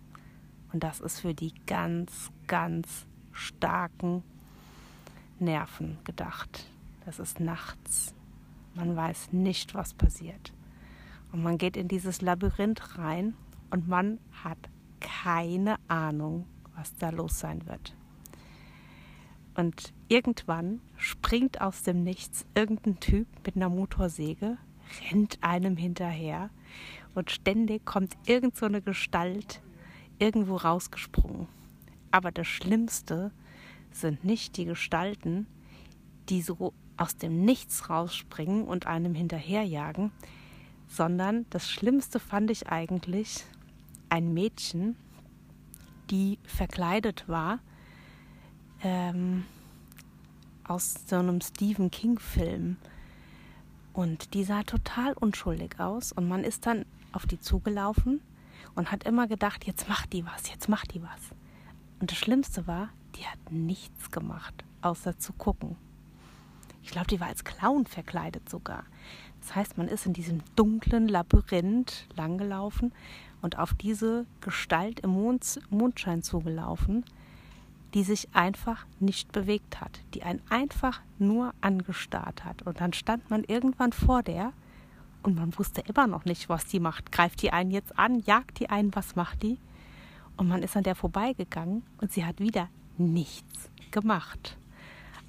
Und 0.72 0.82
das 0.82 1.00
ist 1.00 1.20
für 1.20 1.34
die 1.34 1.52
ganz, 1.66 2.32
ganz 2.46 3.04
starken 3.32 4.22
Nerven 5.38 5.98
gedacht. 6.04 6.66
Das 7.04 7.18
ist 7.18 7.40
nachts. 7.40 8.14
Man 8.74 8.96
weiß 8.96 9.34
nicht, 9.34 9.74
was 9.74 9.92
passiert. 9.92 10.54
Und 11.30 11.42
man 11.42 11.58
geht 11.58 11.76
in 11.76 11.86
dieses 11.86 12.22
Labyrinth 12.22 12.96
rein 12.96 13.34
und 13.68 13.86
man 13.86 14.18
hat 14.42 14.70
keine 14.98 15.76
Ahnung, 15.88 16.46
was 16.74 16.96
da 16.96 17.10
los 17.10 17.38
sein 17.38 17.66
wird. 17.66 17.94
Und 19.56 19.94
irgendwann 20.08 20.80
springt 20.98 21.62
aus 21.62 21.82
dem 21.82 22.04
Nichts 22.04 22.44
irgendein 22.54 23.00
Typ 23.00 23.26
mit 23.46 23.56
einer 23.56 23.70
Motorsäge, 23.70 24.58
rennt 25.10 25.38
einem 25.42 25.78
hinterher 25.78 26.50
und 27.14 27.30
ständig 27.30 27.86
kommt 27.86 28.16
irgend 28.26 28.56
so 28.56 28.66
eine 28.66 28.82
Gestalt 28.82 29.62
irgendwo 30.18 30.56
rausgesprungen. 30.56 31.48
Aber 32.10 32.30
das 32.30 32.46
Schlimmste 32.46 33.32
sind 33.90 34.24
nicht 34.24 34.58
die 34.58 34.66
Gestalten, 34.66 35.46
die 36.28 36.42
so 36.42 36.74
aus 36.98 37.16
dem 37.16 37.42
Nichts 37.44 37.88
rausspringen 37.88 38.64
und 38.64 38.86
einem 38.86 39.14
hinterherjagen, 39.14 40.12
sondern 40.86 41.46
das 41.48 41.70
Schlimmste 41.70 42.20
fand 42.20 42.50
ich 42.50 42.68
eigentlich 42.68 43.44
ein 44.10 44.34
Mädchen, 44.34 44.96
die 46.10 46.38
verkleidet 46.44 47.26
war 47.26 47.60
ähm, 48.86 49.44
aus 50.64 50.94
so 51.06 51.16
einem 51.16 51.40
Stephen 51.40 51.90
King-Film. 51.90 52.76
Und 53.92 54.34
die 54.34 54.44
sah 54.44 54.62
total 54.62 55.14
unschuldig 55.14 55.80
aus. 55.80 56.12
Und 56.12 56.28
man 56.28 56.44
ist 56.44 56.66
dann 56.66 56.84
auf 57.12 57.26
die 57.26 57.40
zugelaufen 57.40 58.20
und 58.74 58.92
hat 58.92 59.04
immer 59.04 59.26
gedacht, 59.26 59.64
jetzt 59.64 59.88
macht 59.88 60.12
die 60.12 60.24
was, 60.24 60.50
jetzt 60.50 60.68
macht 60.68 60.94
die 60.94 61.02
was. 61.02 61.20
Und 61.98 62.10
das 62.10 62.18
Schlimmste 62.18 62.66
war, 62.66 62.90
die 63.16 63.24
hat 63.24 63.50
nichts 63.50 64.10
gemacht, 64.10 64.64
außer 64.82 65.18
zu 65.18 65.32
gucken. 65.32 65.76
Ich 66.82 66.90
glaube, 66.90 67.06
die 67.08 67.18
war 67.18 67.28
als 67.28 67.42
Clown 67.42 67.86
verkleidet 67.86 68.48
sogar. 68.48 68.84
Das 69.40 69.56
heißt, 69.56 69.78
man 69.78 69.88
ist 69.88 70.06
in 70.06 70.12
diesem 70.12 70.42
dunklen 70.54 71.08
Labyrinth 71.08 72.06
langgelaufen 72.14 72.92
und 73.42 73.58
auf 73.58 73.74
diese 73.74 74.26
Gestalt 74.40 75.00
im 75.00 75.10
Mond, 75.10 75.58
Mondschein 75.70 76.22
zugelaufen, 76.22 77.04
die 77.94 78.02
sich 78.02 78.28
einfach 78.34 78.86
nicht 79.00 79.32
bewegt 79.32 79.80
hat, 79.80 80.00
die 80.14 80.22
einen 80.22 80.42
einfach 80.50 81.00
nur 81.18 81.54
angestarrt 81.60 82.44
hat. 82.44 82.62
Und 82.62 82.80
dann 82.80 82.92
stand 82.92 83.30
man 83.30 83.44
irgendwann 83.44 83.92
vor 83.92 84.22
der 84.22 84.52
und 85.22 85.36
man 85.36 85.56
wusste 85.58 85.82
immer 85.82 86.06
noch 86.06 86.24
nicht, 86.24 86.48
was 86.48 86.66
die 86.66 86.80
macht. 86.80 87.10
Greift 87.12 87.42
die 87.42 87.52
einen 87.52 87.70
jetzt 87.70 87.98
an, 87.98 88.20
jagt 88.20 88.60
die 88.60 88.70
einen, 88.70 88.94
was 88.94 89.16
macht 89.16 89.42
die? 89.42 89.58
Und 90.36 90.48
man 90.48 90.62
ist 90.62 90.76
an 90.76 90.82
der 90.82 90.94
vorbeigegangen 90.94 91.82
und 92.00 92.12
sie 92.12 92.24
hat 92.24 92.38
wieder 92.38 92.68
nichts 92.98 93.70
gemacht, 93.90 94.56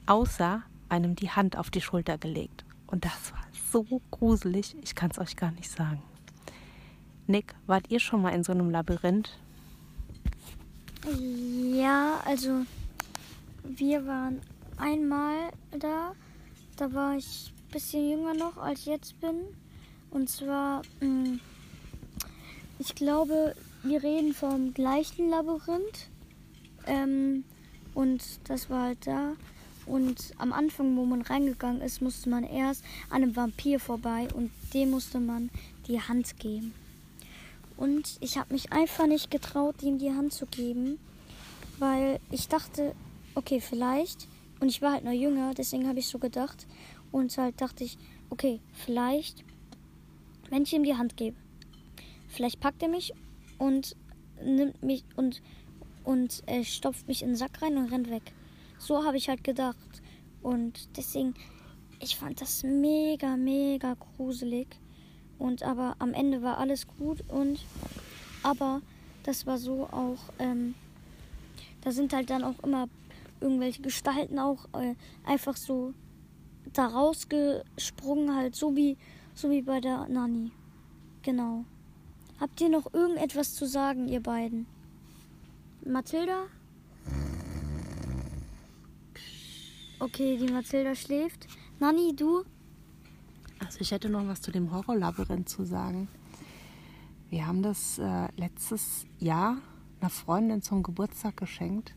außer 0.05 0.61
einem 0.89 1.15
die 1.15 1.31
Hand 1.31 1.57
auf 1.57 1.69
die 1.69 1.81
Schulter 1.81 2.17
gelegt. 2.17 2.65
Und 2.87 3.05
das 3.05 3.31
war 3.31 3.43
so 3.71 4.01
gruselig, 4.11 4.75
ich 4.81 4.95
kann 4.95 5.11
es 5.11 5.19
euch 5.19 5.35
gar 5.35 5.51
nicht 5.51 5.69
sagen. 5.69 6.01
Nick, 7.25 7.55
wart 7.65 7.89
ihr 7.89 7.99
schon 7.99 8.21
mal 8.21 8.33
in 8.33 8.43
so 8.43 8.53
einem 8.53 8.69
Labyrinth? 8.69 9.37
Ja, 11.07 12.21
also 12.25 12.65
wir 13.63 14.05
waren 14.05 14.41
einmal 14.77 15.51
da. 15.71 16.13
Da 16.75 16.93
war 16.93 17.15
ich 17.15 17.53
ein 17.55 17.71
bisschen 17.71 18.09
jünger 18.09 18.33
noch, 18.33 18.57
als 18.57 18.81
ich 18.81 18.87
jetzt 18.87 19.19
bin. 19.21 19.35
Und 20.11 20.29
zwar, 20.29 20.81
hm, 20.99 21.39
ich 22.79 22.93
glaube, 22.93 23.55
wir 23.83 24.03
reden 24.03 24.33
vom 24.33 24.73
gleichen 24.73 25.29
Labyrinth. 25.29 26.09
Ähm, 26.85 27.45
und 27.93 28.21
das 28.49 28.69
war 28.69 28.83
halt 28.83 29.07
da. 29.07 29.33
Und 29.85 30.33
am 30.37 30.51
Anfang, 30.51 30.97
wo 30.97 31.05
man 31.05 31.21
reingegangen 31.21 31.81
ist, 31.81 32.01
musste 32.01 32.29
man 32.29 32.43
erst 32.43 32.83
an 33.09 33.23
einem 33.23 33.35
Vampir 33.35 33.79
vorbei 33.79 34.27
und 34.33 34.51
dem 34.73 34.91
musste 34.91 35.21
man 35.21 35.49
die 35.87 36.01
Hand 36.01 36.37
geben. 36.37 36.73
Und 37.77 38.17
ich 38.21 38.37
habe 38.37 38.53
mich 38.53 38.71
einfach 38.71 39.05
nicht 39.07 39.29
getraut, 39.29 39.81
ihm 39.83 39.99
die 39.99 40.11
Hand 40.11 40.33
zu 40.33 40.47
geben, 40.47 40.99
weil 41.77 42.19
ich 42.31 42.47
dachte, 42.47 42.95
okay, 43.35 43.61
vielleicht. 43.61 44.27
Und 44.59 44.69
ich 44.69 44.81
war 44.81 44.93
halt 44.93 45.03
noch 45.03 45.11
jünger, 45.11 45.53
deswegen 45.53 45.87
habe 45.87 45.99
ich 45.99 46.07
so 46.07 46.17
gedacht. 46.17 46.65
Und 47.11 47.37
halt 47.37 47.61
dachte 47.61 47.83
ich, 47.83 47.97
okay, 48.31 48.59
vielleicht, 48.73 49.45
wenn 50.49 50.63
ich 50.63 50.73
ihm 50.73 50.83
die 50.83 50.95
Hand 50.95 51.15
gebe, 51.15 51.37
vielleicht 52.27 52.59
packt 52.59 52.81
er 52.81 52.89
mich 52.89 53.13
und 53.59 53.95
nimmt 54.43 54.81
mich 54.83 55.03
und, 55.15 55.41
und 56.03 56.43
äh, 56.47 56.63
stopft 56.63 57.07
mich 57.07 57.21
in 57.21 57.29
den 57.29 57.35
Sack 57.35 57.61
rein 57.61 57.77
und 57.77 57.91
rennt 57.91 58.09
weg. 58.09 58.33
So 58.79 59.03
habe 59.05 59.17
ich 59.17 59.29
halt 59.29 59.43
gedacht. 59.43 59.77
Und 60.41 60.97
deswegen, 60.97 61.33
ich 61.99 62.15
fand 62.15 62.41
das 62.41 62.63
mega, 62.63 63.37
mega 63.37 63.95
gruselig. 63.95 64.67
Und 65.39 65.63
aber 65.63 65.95
am 65.99 66.13
Ende 66.13 66.41
war 66.41 66.57
alles 66.57 66.87
gut 66.87 67.23
und 67.29 67.59
aber 68.43 68.81
das 69.23 69.45
war 69.45 69.57
so 69.57 69.83
auch, 69.91 70.17
ähm, 70.39 70.73
da 71.81 71.91
sind 71.91 72.13
halt 72.13 72.29
dann 72.29 72.43
auch 72.43 72.59
immer 72.63 72.87
irgendwelche 73.41 73.81
Gestalten 73.81 74.39
auch 74.39 74.65
äh, 74.73 74.95
einfach 75.25 75.57
so 75.57 75.93
da 76.73 76.87
rausgesprungen, 76.87 78.35
halt 78.35 78.55
so 78.55 78.75
wie, 78.75 78.97
so 79.33 79.49
wie 79.49 79.61
bei 79.61 79.79
der 79.79 80.07
Nani. 80.09 80.51
Genau. 81.21 81.65
Habt 82.39 82.61
ihr 82.61 82.69
noch 82.69 82.93
irgendetwas 82.93 83.53
zu 83.55 83.65
sagen, 83.65 84.07
ihr 84.07 84.21
beiden? 84.21 84.65
Mathilda? 85.85 86.45
Okay, 89.99 90.37
die 90.37 90.51
Mathilda 90.51 90.93
schläft. 90.95 91.47
Nani, 91.79 92.15
du? 92.15 92.43
Also 93.59 93.79
ich 93.81 93.91
hätte 93.91 94.09
noch 94.09 94.27
was 94.27 94.41
zu 94.41 94.51
dem 94.51 94.71
Horrorlabyrinth 94.71 95.49
zu 95.49 95.65
sagen. 95.65 96.07
Wir 97.29 97.47
haben 97.47 97.61
das 97.63 97.97
äh, 97.97 98.27
letztes 98.37 99.05
Jahr 99.19 99.57
einer 99.99 100.09
Freundin 100.09 100.61
zum 100.61 100.83
Geburtstag 100.83 101.37
geschenkt 101.37 101.95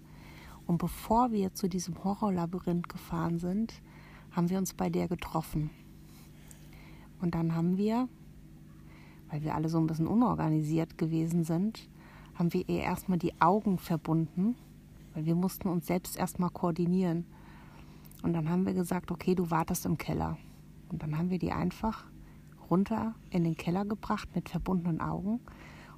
Und 0.66 0.78
bevor 0.78 1.32
wir 1.32 1.54
zu 1.54 1.68
diesem 1.68 2.02
Horrorlabyrinth 2.02 2.88
gefahren 2.88 3.38
sind, 3.38 3.74
haben 4.32 4.48
wir 4.48 4.58
uns 4.58 4.74
bei 4.74 4.88
der 4.88 5.08
getroffen. 5.08 5.70
Und 7.20 7.34
dann 7.34 7.54
haben 7.54 7.76
wir, 7.76 8.08
weil 9.28 9.42
wir 9.42 9.54
alle 9.54 9.68
so 9.68 9.78
ein 9.78 9.86
bisschen 9.86 10.06
unorganisiert 10.06 10.96
gewesen 10.96 11.44
sind, 11.44 11.88
haben 12.34 12.52
wir 12.52 12.68
ihr 12.68 12.80
erstmal 12.80 13.18
die 13.18 13.38
Augen 13.40 13.78
verbunden, 13.78 14.56
weil 15.14 15.26
wir 15.26 15.34
mussten 15.34 15.68
uns 15.68 15.86
selbst 15.86 16.16
erstmal 16.16 16.50
koordinieren. 16.50 17.26
Und 18.22 18.32
dann 18.32 18.48
haben 18.48 18.64
wir 18.64 18.72
gesagt, 18.72 19.10
okay, 19.10 19.34
du 19.34 19.50
wartest 19.50 19.84
im 19.84 19.98
Keller. 19.98 20.38
Und 20.90 21.02
dann 21.02 21.16
haben 21.16 21.30
wir 21.30 21.38
die 21.38 21.52
einfach 21.52 22.04
runter 22.70 23.14
in 23.30 23.44
den 23.44 23.56
Keller 23.56 23.84
gebracht 23.84 24.28
mit 24.34 24.48
verbundenen 24.48 25.00
Augen 25.00 25.40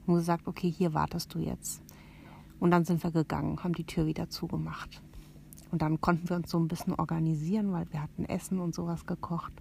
und 0.06 0.14
gesagt, 0.14 0.48
okay, 0.48 0.70
hier 0.70 0.94
wartest 0.94 1.34
du 1.34 1.38
jetzt. 1.38 1.82
Und 2.60 2.70
dann 2.70 2.84
sind 2.84 3.02
wir 3.02 3.10
gegangen, 3.10 3.62
haben 3.62 3.74
die 3.74 3.84
Tür 3.86 4.06
wieder 4.06 4.28
zugemacht. 4.30 5.02
Und 5.70 5.82
dann 5.82 6.00
konnten 6.00 6.28
wir 6.28 6.36
uns 6.36 6.50
so 6.50 6.58
ein 6.58 6.68
bisschen 6.68 6.94
organisieren, 6.94 7.72
weil 7.72 7.90
wir 7.92 8.02
hatten 8.02 8.24
Essen 8.24 8.60
und 8.60 8.74
sowas 8.74 9.06
gekocht. 9.06 9.52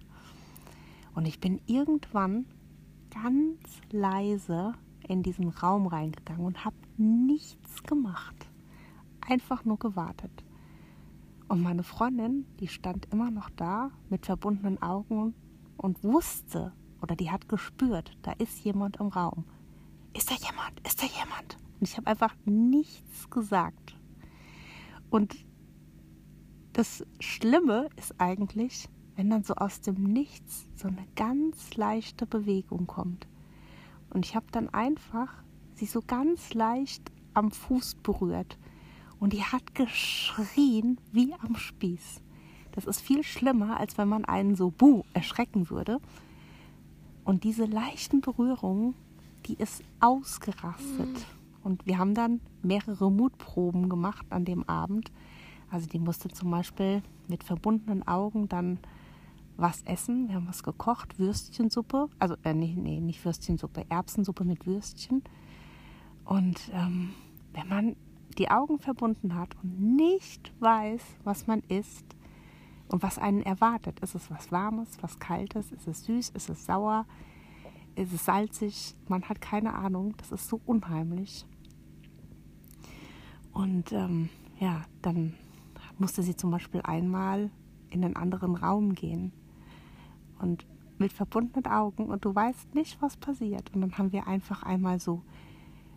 Und 1.14 1.26
ich 1.26 1.40
bin 1.40 1.60
irgendwann 1.66 2.46
ganz 3.10 3.58
leise 3.90 4.72
in 5.08 5.22
diesen 5.22 5.48
Raum 5.48 5.86
reingegangen 5.86 6.44
und 6.44 6.64
habe 6.64 6.76
nichts 6.96 7.82
gemacht. 7.82 8.36
Einfach 9.20 9.64
nur 9.64 9.78
gewartet. 9.78 10.30
Und 11.52 11.60
meine 11.60 11.82
Freundin, 11.82 12.46
die 12.60 12.66
stand 12.66 13.12
immer 13.12 13.30
noch 13.30 13.50
da 13.50 13.90
mit 14.08 14.24
verbundenen 14.24 14.80
Augen 14.80 15.34
und 15.76 16.02
wusste 16.02 16.72
oder 17.02 17.14
die 17.14 17.30
hat 17.30 17.46
gespürt, 17.46 18.16
da 18.22 18.32
ist 18.32 18.64
jemand 18.64 18.96
im 18.96 19.08
Raum. 19.08 19.44
Ist 20.16 20.30
da 20.30 20.34
jemand? 20.34 20.80
Ist 20.86 21.02
da 21.02 21.06
jemand? 21.06 21.58
Und 21.78 21.82
ich 21.82 21.98
habe 21.98 22.06
einfach 22.06 22.34
nichts 22.46 23.28
gesagt. 23.28 23.98
Und 25.10 25.44
das 26.72 27.04
Schlimme 27.20 27.90
ist 27.96 28.18
eigentlich, 28.18 28.88
wenn 29.16 29.28
dann 29.28 29.44
so 29.44 29.54
aus 29.54 29.82
dem 29.82 30.04
Nichts 30.04 30.70
so 30.74 30.88
eine 30.88 31.06
ganz 31.16 31.76
leichte 31.76 32.24
Bewegung 32.24 32.86
kommt. 32.86 33.28
Und 34.08 34.24
ich 34.24 34.34
habe 34.34 34.46
dann 34.52 34.70
einfach 34.70 35.44
sie 35.74 35.84
so 35.84 36.00
ganz 36.00 36.54
leicht 36.54 37.12
am 37.34 37.50
Fuß 37.50 37.96
berührt. 37.96 38.56
Und 39.22 39.32
die 39.32 39.44
hat 39.44 39.76
geschrien 39.76 40.98
wie 41.12 41.32
am 41.34 41.54
Spieß. 41.54 42.20
Das 42.72 42.86
ist 42.86 43.00
viel 43.00 43.22
schlimmer, 43.22 43.78
als 43.78 43.96
wenn 43.96 44.08
man 44.08 44.24
einen 44.24 44.56
so 44.56 44.72
buh 44.72 45.04
erschrecken 45.14 45.70
würde. 45.70 46.00
Und 47.22 47.44
diese 47.44 47.66
leichten 47.66 48.20
Berührungen, 48.20 48.96
die 49.46 49.54
ist 49.54 49.84
ausgerastet. 50.00 51.06
Mhm. 51.06 51.62
Und 51.62 51.86
wir 51.86 51.98
haben 51.98 52.14
dann 52.14 52.40
mehrere 52.64 53.12
Mutproben 53.12 53.88
gemacht 53.88 54.26
an 54.30 54.44
dem 54.44 54.68
Abend. 54.68 55.12
Also 55.70 55.86
die 55.86 56.00
musste 56.00 56.28
zum 56.30 56.50
Beispiel 56.50 57.00
mit 57.28 57.44
verbundenen 57.44 58.04
Augen 58.08 58.48
dann 58.48 58.80
was 59.56 59.82
essen. 59.82 60.26
Wir 60.26 60.34
haben 60.34 60.48
was 60.48 60.64
gekocht, 60.64 61.20
Würstchensuppe. 61.20 62.08
Also 62.18 62.34
äh, 62.42 62.54
nee, 62.54 62.74
nee, 62.76 62.98
nicht 62.98 63.24
Würstchensuppe, 63.24 63.86
Erbsensuppe 63.88 64.42
mit 64.42 64.66
Würstchen. 64.66 65.22
Und 66.24 66.58
ähm, 66.72 67.10
wenn 67.52 67.68
man 67.68 67.96
die 68.38 68.50
Augen 68.50 68.78
verbunden 68.78 69.34
hat 69.34 69.56
und 69.62 69.96
nicht 69.96 70.52
weiß, 70.60 71.02
was 71.24 71.46
man 71.46 71.60
isst 71.68 72.16
und 72.88 73.02
was 73.02 73.18
einen 73.18 73.42
erwartet, 73.42 74.00
ist 74.00 74.14
es 74.14 74.30
was 74.30 74.52
Warmes, 74.52 74.98
was 75.00 75.18
Kaltes, 75.18 75.72
ist 75.72 75.88
es 75.88 76.04
süß, 76.04 76.30
ist 76.30 76.48
es 76.48 76.66
sauer, 76.66 77.06
ist 77.94 78.12
es 78.12 78.24
salzig, 78.24 78.94
man 79.08 79.22
hat 79.28 79.40
keine 79.40 79.74
Ahnung, 79.74 80.14
das 80.18 80.32
ist 80.32 80.48
so 80.48 80.60
unheimlich. 80.66 81.46
Und 83.52 83.92
ähm, 83.92 84.28
ja, 84.58 84.82
dann 85.02 85.34
musste 85.98 86.22
sie 86.22 86.36
zum 86.36 86.50
Beispiel 86.50 86.80
einmal 86.82 87.50
in 87.90 88.04
einen 88.04 88.16
anderen 88.16 88.56
Raum 88.56 88.94
gehen 88.94 89.32
und 90.38 90.66
mit 90.98 91.12
verbundenen 91.12 91.70
Augen 91.70 92.06
und 92.06 92.24
du 92.24 92.34
weißt 92.34 92.74
nicht, 92.74 93.00
was 93.02 93.16
passiert. 93.16 93.74
Und 93.74 93.82
dann 93.82 93.98
haben 93.98 94.12
wir 94.12 94.26
einfach 94.26 94.62
einmal 94.62 95.00
so 95.00 95.22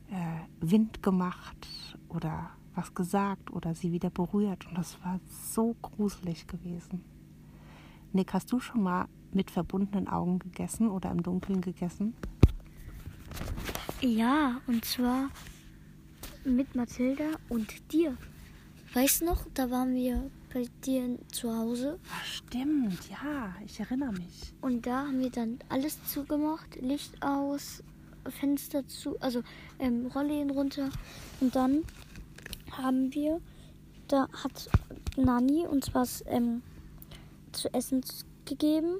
äh, 0.09 0.65
Wind 0.65 1.03
gemacht 1.03 1.67
oder 2.15 2.51
was 2.73 2.93
gesagt 2.93 3.51
oder 3.51 3.75
sie 3.75 3.91
wieder 3.91 4.09
berührt 4.09 4.65
und 4.67 4.77
das 4.77 4.97
war 5.03 5.19
so 5.53 5.75
gruselig 5.81 6.47
gewesen. 6.47 7.03
Nick, 8.13 8.33
hast 8.33 8.51
du 8.51 8.59
schon 8.59 8.83
mal 8.83 9.07
mit 9.31 9.51
verbundenen 9.51 10.07
Augen 10.07 10.39
gegessen 10.39 10.89
oder 10.89 11.11
im 11.11 11.21
Dunkeln 11.23 11.61
gegessen? 11.61 12.15
Ja, 14.01 14.61
und 14.67 14.85
zwar 14.85 15.29
mit 16.45 16.75
Mathilda 16.75 17.31
und 17.49 17.91
dir. 17.91 18.17
Weißt 18.93 19.21
du 19.21 19.25
noch, 19.25 19.45
da 19.53 19.69
waren 19.69 19.93
wir 19.93 20.29
bei 20.53 20.65
dir 20.85 21.17
zu 21.31 21.53
Hause. 21.53 21.99
Ach, 22.13 22.23
stimmt, 22.23 23.09
ja, 23.09 23.53
ich 23.65 23.79
erinnere 23.79 24.13
mich. 24.13 24.53
Und 24.61 24.85
da 24.85 25.07
haben 25.07 25.19
wir 25.19 25.31
dann 25.31 25.59
alles 25.67 26.01
zugemacht, 26.05 26.77
Licht 26.81 27.21
aus, 27.21 27.83
Fenster 28.29 28.87
zu, 28.87 29.19
also 29.19 29.41
ähm, 29.79 30.07
Rollläden 30.13 30.51
runter. 30.51 30.89
Und 31.41 31.55
dann 31.55 31.83
haben 32.71 33.13
wir, 33.13 33.41
da 34.07 34.27
hat 34.43 34.69
Nani 35.17 35.67
uns 35.67 35.93
was 35.93 36.23
ähm, 36.27 36.61
zu 37.51 37.73
essen 37.73 38.01
gegeben. 38.45 38.99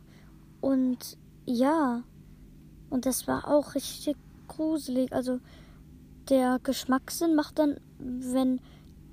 Und 0.61 1.17
ja, 1.45 2.03
und 2.89 3.05
das 3.05 3.27
war 3.27 3.47
auch 3.47 3.75
richtig 3.75 4.17
gruselig. 4.47 5.13
Also 5.13 5.39
der 6.29 6.59
Geschmackssinn 6.63 7.35
macht 7.35 7.59
dann, 7.59 7.79
wenn 7.99 8.59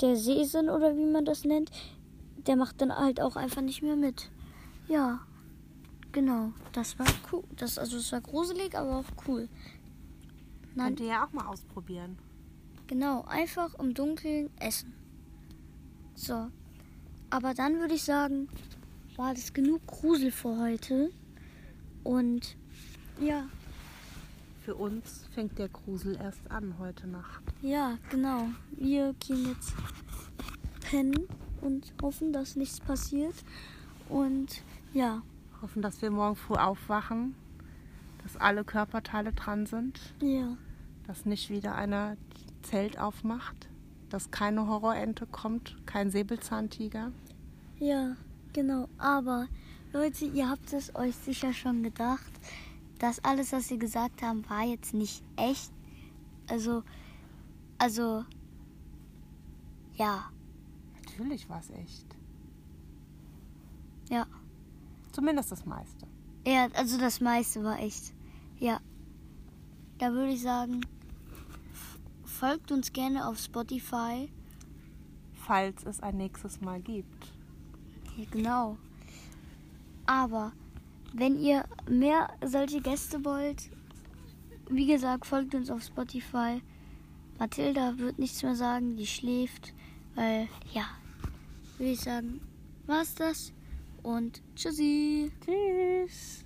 der 0.00 0.16
Sehsinn 0.16 0.70
oder 0.70 0.96
wie 0.96 1.04
man 1.04 1.24
das 1.24 1.44
nennt, 1.44 1.70
der 2.46 2.56
macht 2.56 2.80
dann 2.80 2.94
halt 2.94 3.20
auch 3.20 3.36
einfach 3.36 3.62
nicht 3.62 3.82
mehr 3.82 3.96
mit. 3.96 4.30
Ja, 4.88 5.20
genau. 6.10 6.52
Das 6.72 6.98
war 6.98 7.06
cool. 7.30 7.44
Das, 7.56 7.78
also 7.78 7.98
es 7.98 8.10
war 8.12 8.20
gruselig, 8.20 8.76
aber 8.76 8.98
auch 8.98 9.28
cool. 9.28 9.48
Nein. 10.74 10.88
Könnt 10.88 11.00
ihr 11.00 11.06
ja 11.06 11.26
auch 11.26 11.32
mal 11.32 11.46
ausprobieren. 11.46 12.18
Genau, 12.86 13.24
einfach 13.28 13.74
im 13.78 13.94
Dunkeln 13.94 14.50
essen. 14.58 14.92
So. 16.14 16.48
Aber 17.30 17.54
dann 17.54 17.80
würde 17.80 17.94
ich 17.94 18.04
sagen, 18.04 18.48
war 19.16 19.34
das 19.34 19.52
genug 19.52 19.86
Grusel 19.86 20.30
für 20.30 20.58
heute. 20.58 21.10
Und 22.04 22.56
ja. 23.20 23.48
Für 24.64 24.74
uns 24.74 25.24
fängt 25.34 25.58
der 25.58 25.68
Grusel 25.68 26.16
erst 26.16 26.50
an 26.50 26.76
heute 26.78 27.08
Nacht. 27.08 27.42
Ja, 27.62 27.98
genau. 28.10 28.48
Wir 28.72 29.14
gehen 29.14 29.48
jetzt 29.48 29.74
pennen 30.82 31.26
und 31.60 31.92
hoffen, 32.00 32.32
dass 32.32 32.56
nichts 32.56 32.80
passiert. 32.80 33.34
Und 34.08 34.62
ja. 34.92 35.22
Hoffen, 35.60 35.82
dass 35.82 36.02
wir 36.02 36.10
morgen 36.10 36.36
früh 36.36 36.54
aufwachen, 36.54 37.34
dass 38.22 38.36
alle 38.36 38.64
Körperteile 38.64 39.32
dran 39.32 39.66
sind. 39.66 40.00
Ja. 40.20 40.56
Dass 41.06 41.26
nicht 41.26 41.50
wieder 41.50 41.74
einer 41.74 42.16
Zelt 42.62 42.98
aufmacht, 42.98 43.68
dass 44.08 44.30
keine 44.30 44.66
Horrorente 44.68 45.26
kommt, 45.26 45.76
kein 45.86 46.10
Säbelzahntiger. 46.10 47.12
Ja, 47.78 48.16
genau. 48.52 48.88
Aber 48.98 49.48
Leute, 49.92 50.26
ihr 50.26 50.48
habt 50.48 50.72
es 50.72 50.94
euch 50.94 51.16
sicher 51.16 51.52
schon 51.52 51.82
gedacht. 51.82 52.30
dass 52.98 53.24
alles, 53.24 53.52
was 53.52 53.66
sie 53.66 53.78
gesagt 53.78 54.22
haben, 54.22 54.48
war 54.48 54.62
jetzt 54.62 54.94
nicht 54.94 55.24
echt. 55.34 55.72
Also, 56.48 56.84
also, 57.76 58.24
ja. 59.94 60.30
Natürlich 61.04 61.48
war 61.48 61.58
es 61.58 61.70
echt. 61.70 62.06
Ja. 64.08 64.24
Zumindest 65.10 65.50
das 65.50 65.66
meiste. 65.66 66.06
Ja, 66.46 66.68
also 66.74 66.98
das 66.98 67.20
meiste 67.20 67.62
war 67.62 67.78
echt. 67.78 68.12
Ja. 68.58 68.80
Da 69.98 70.12
würde 70.12 70.32
ich 70.32 70.42
sagen, 70.42 70.80
folgt 72.24 72.72
uns 72.72 72.92
gerne 72.92 73.28
auf 73.28 73.38
Spotify. 73.38 74.28
Falls 75.34 75.84
es 75.84 76.00
ein 76.00 76.16
nächstes 76.16 76.60
Mal 76.60 76.80
gibt. 76.80 77.32
Ja, 78.16 78.24
genau. 78.30 78.76
Aber 80.06 80.52
wenn 81.12 81.38
ihr 81.40 81.64
mehr 81.88 82.28
solche 82.44 82.80
Gäste 82.80 83.24
wollt, 83.24 83.70
wie 84.68 84.86
gesagt, 84.86 85.26
folgt 85.26 85.54
uns 85.54 85.70
auf 85.70 85.82
Spotify. 85.82 86.62
Mathilda 87.38 87.98
wird 87.98 88.18
nichts 88.18 88.42
mehr 88.42 88.56
sagen, 88.56 88.96
die 88.96 89.06
schläft. 89.06 89.74
Weil, 90.14 90.48
ja, 90.72 90.86
würde 91.78 91.92
ich 91.92 92.00
sagen, 92.00 92.40
war's 92.86 93.14
das. 93.14 93.52
Und 94.02 94.42
tschüssi. 94.56 95.30
Tschüss. 95.44 96.44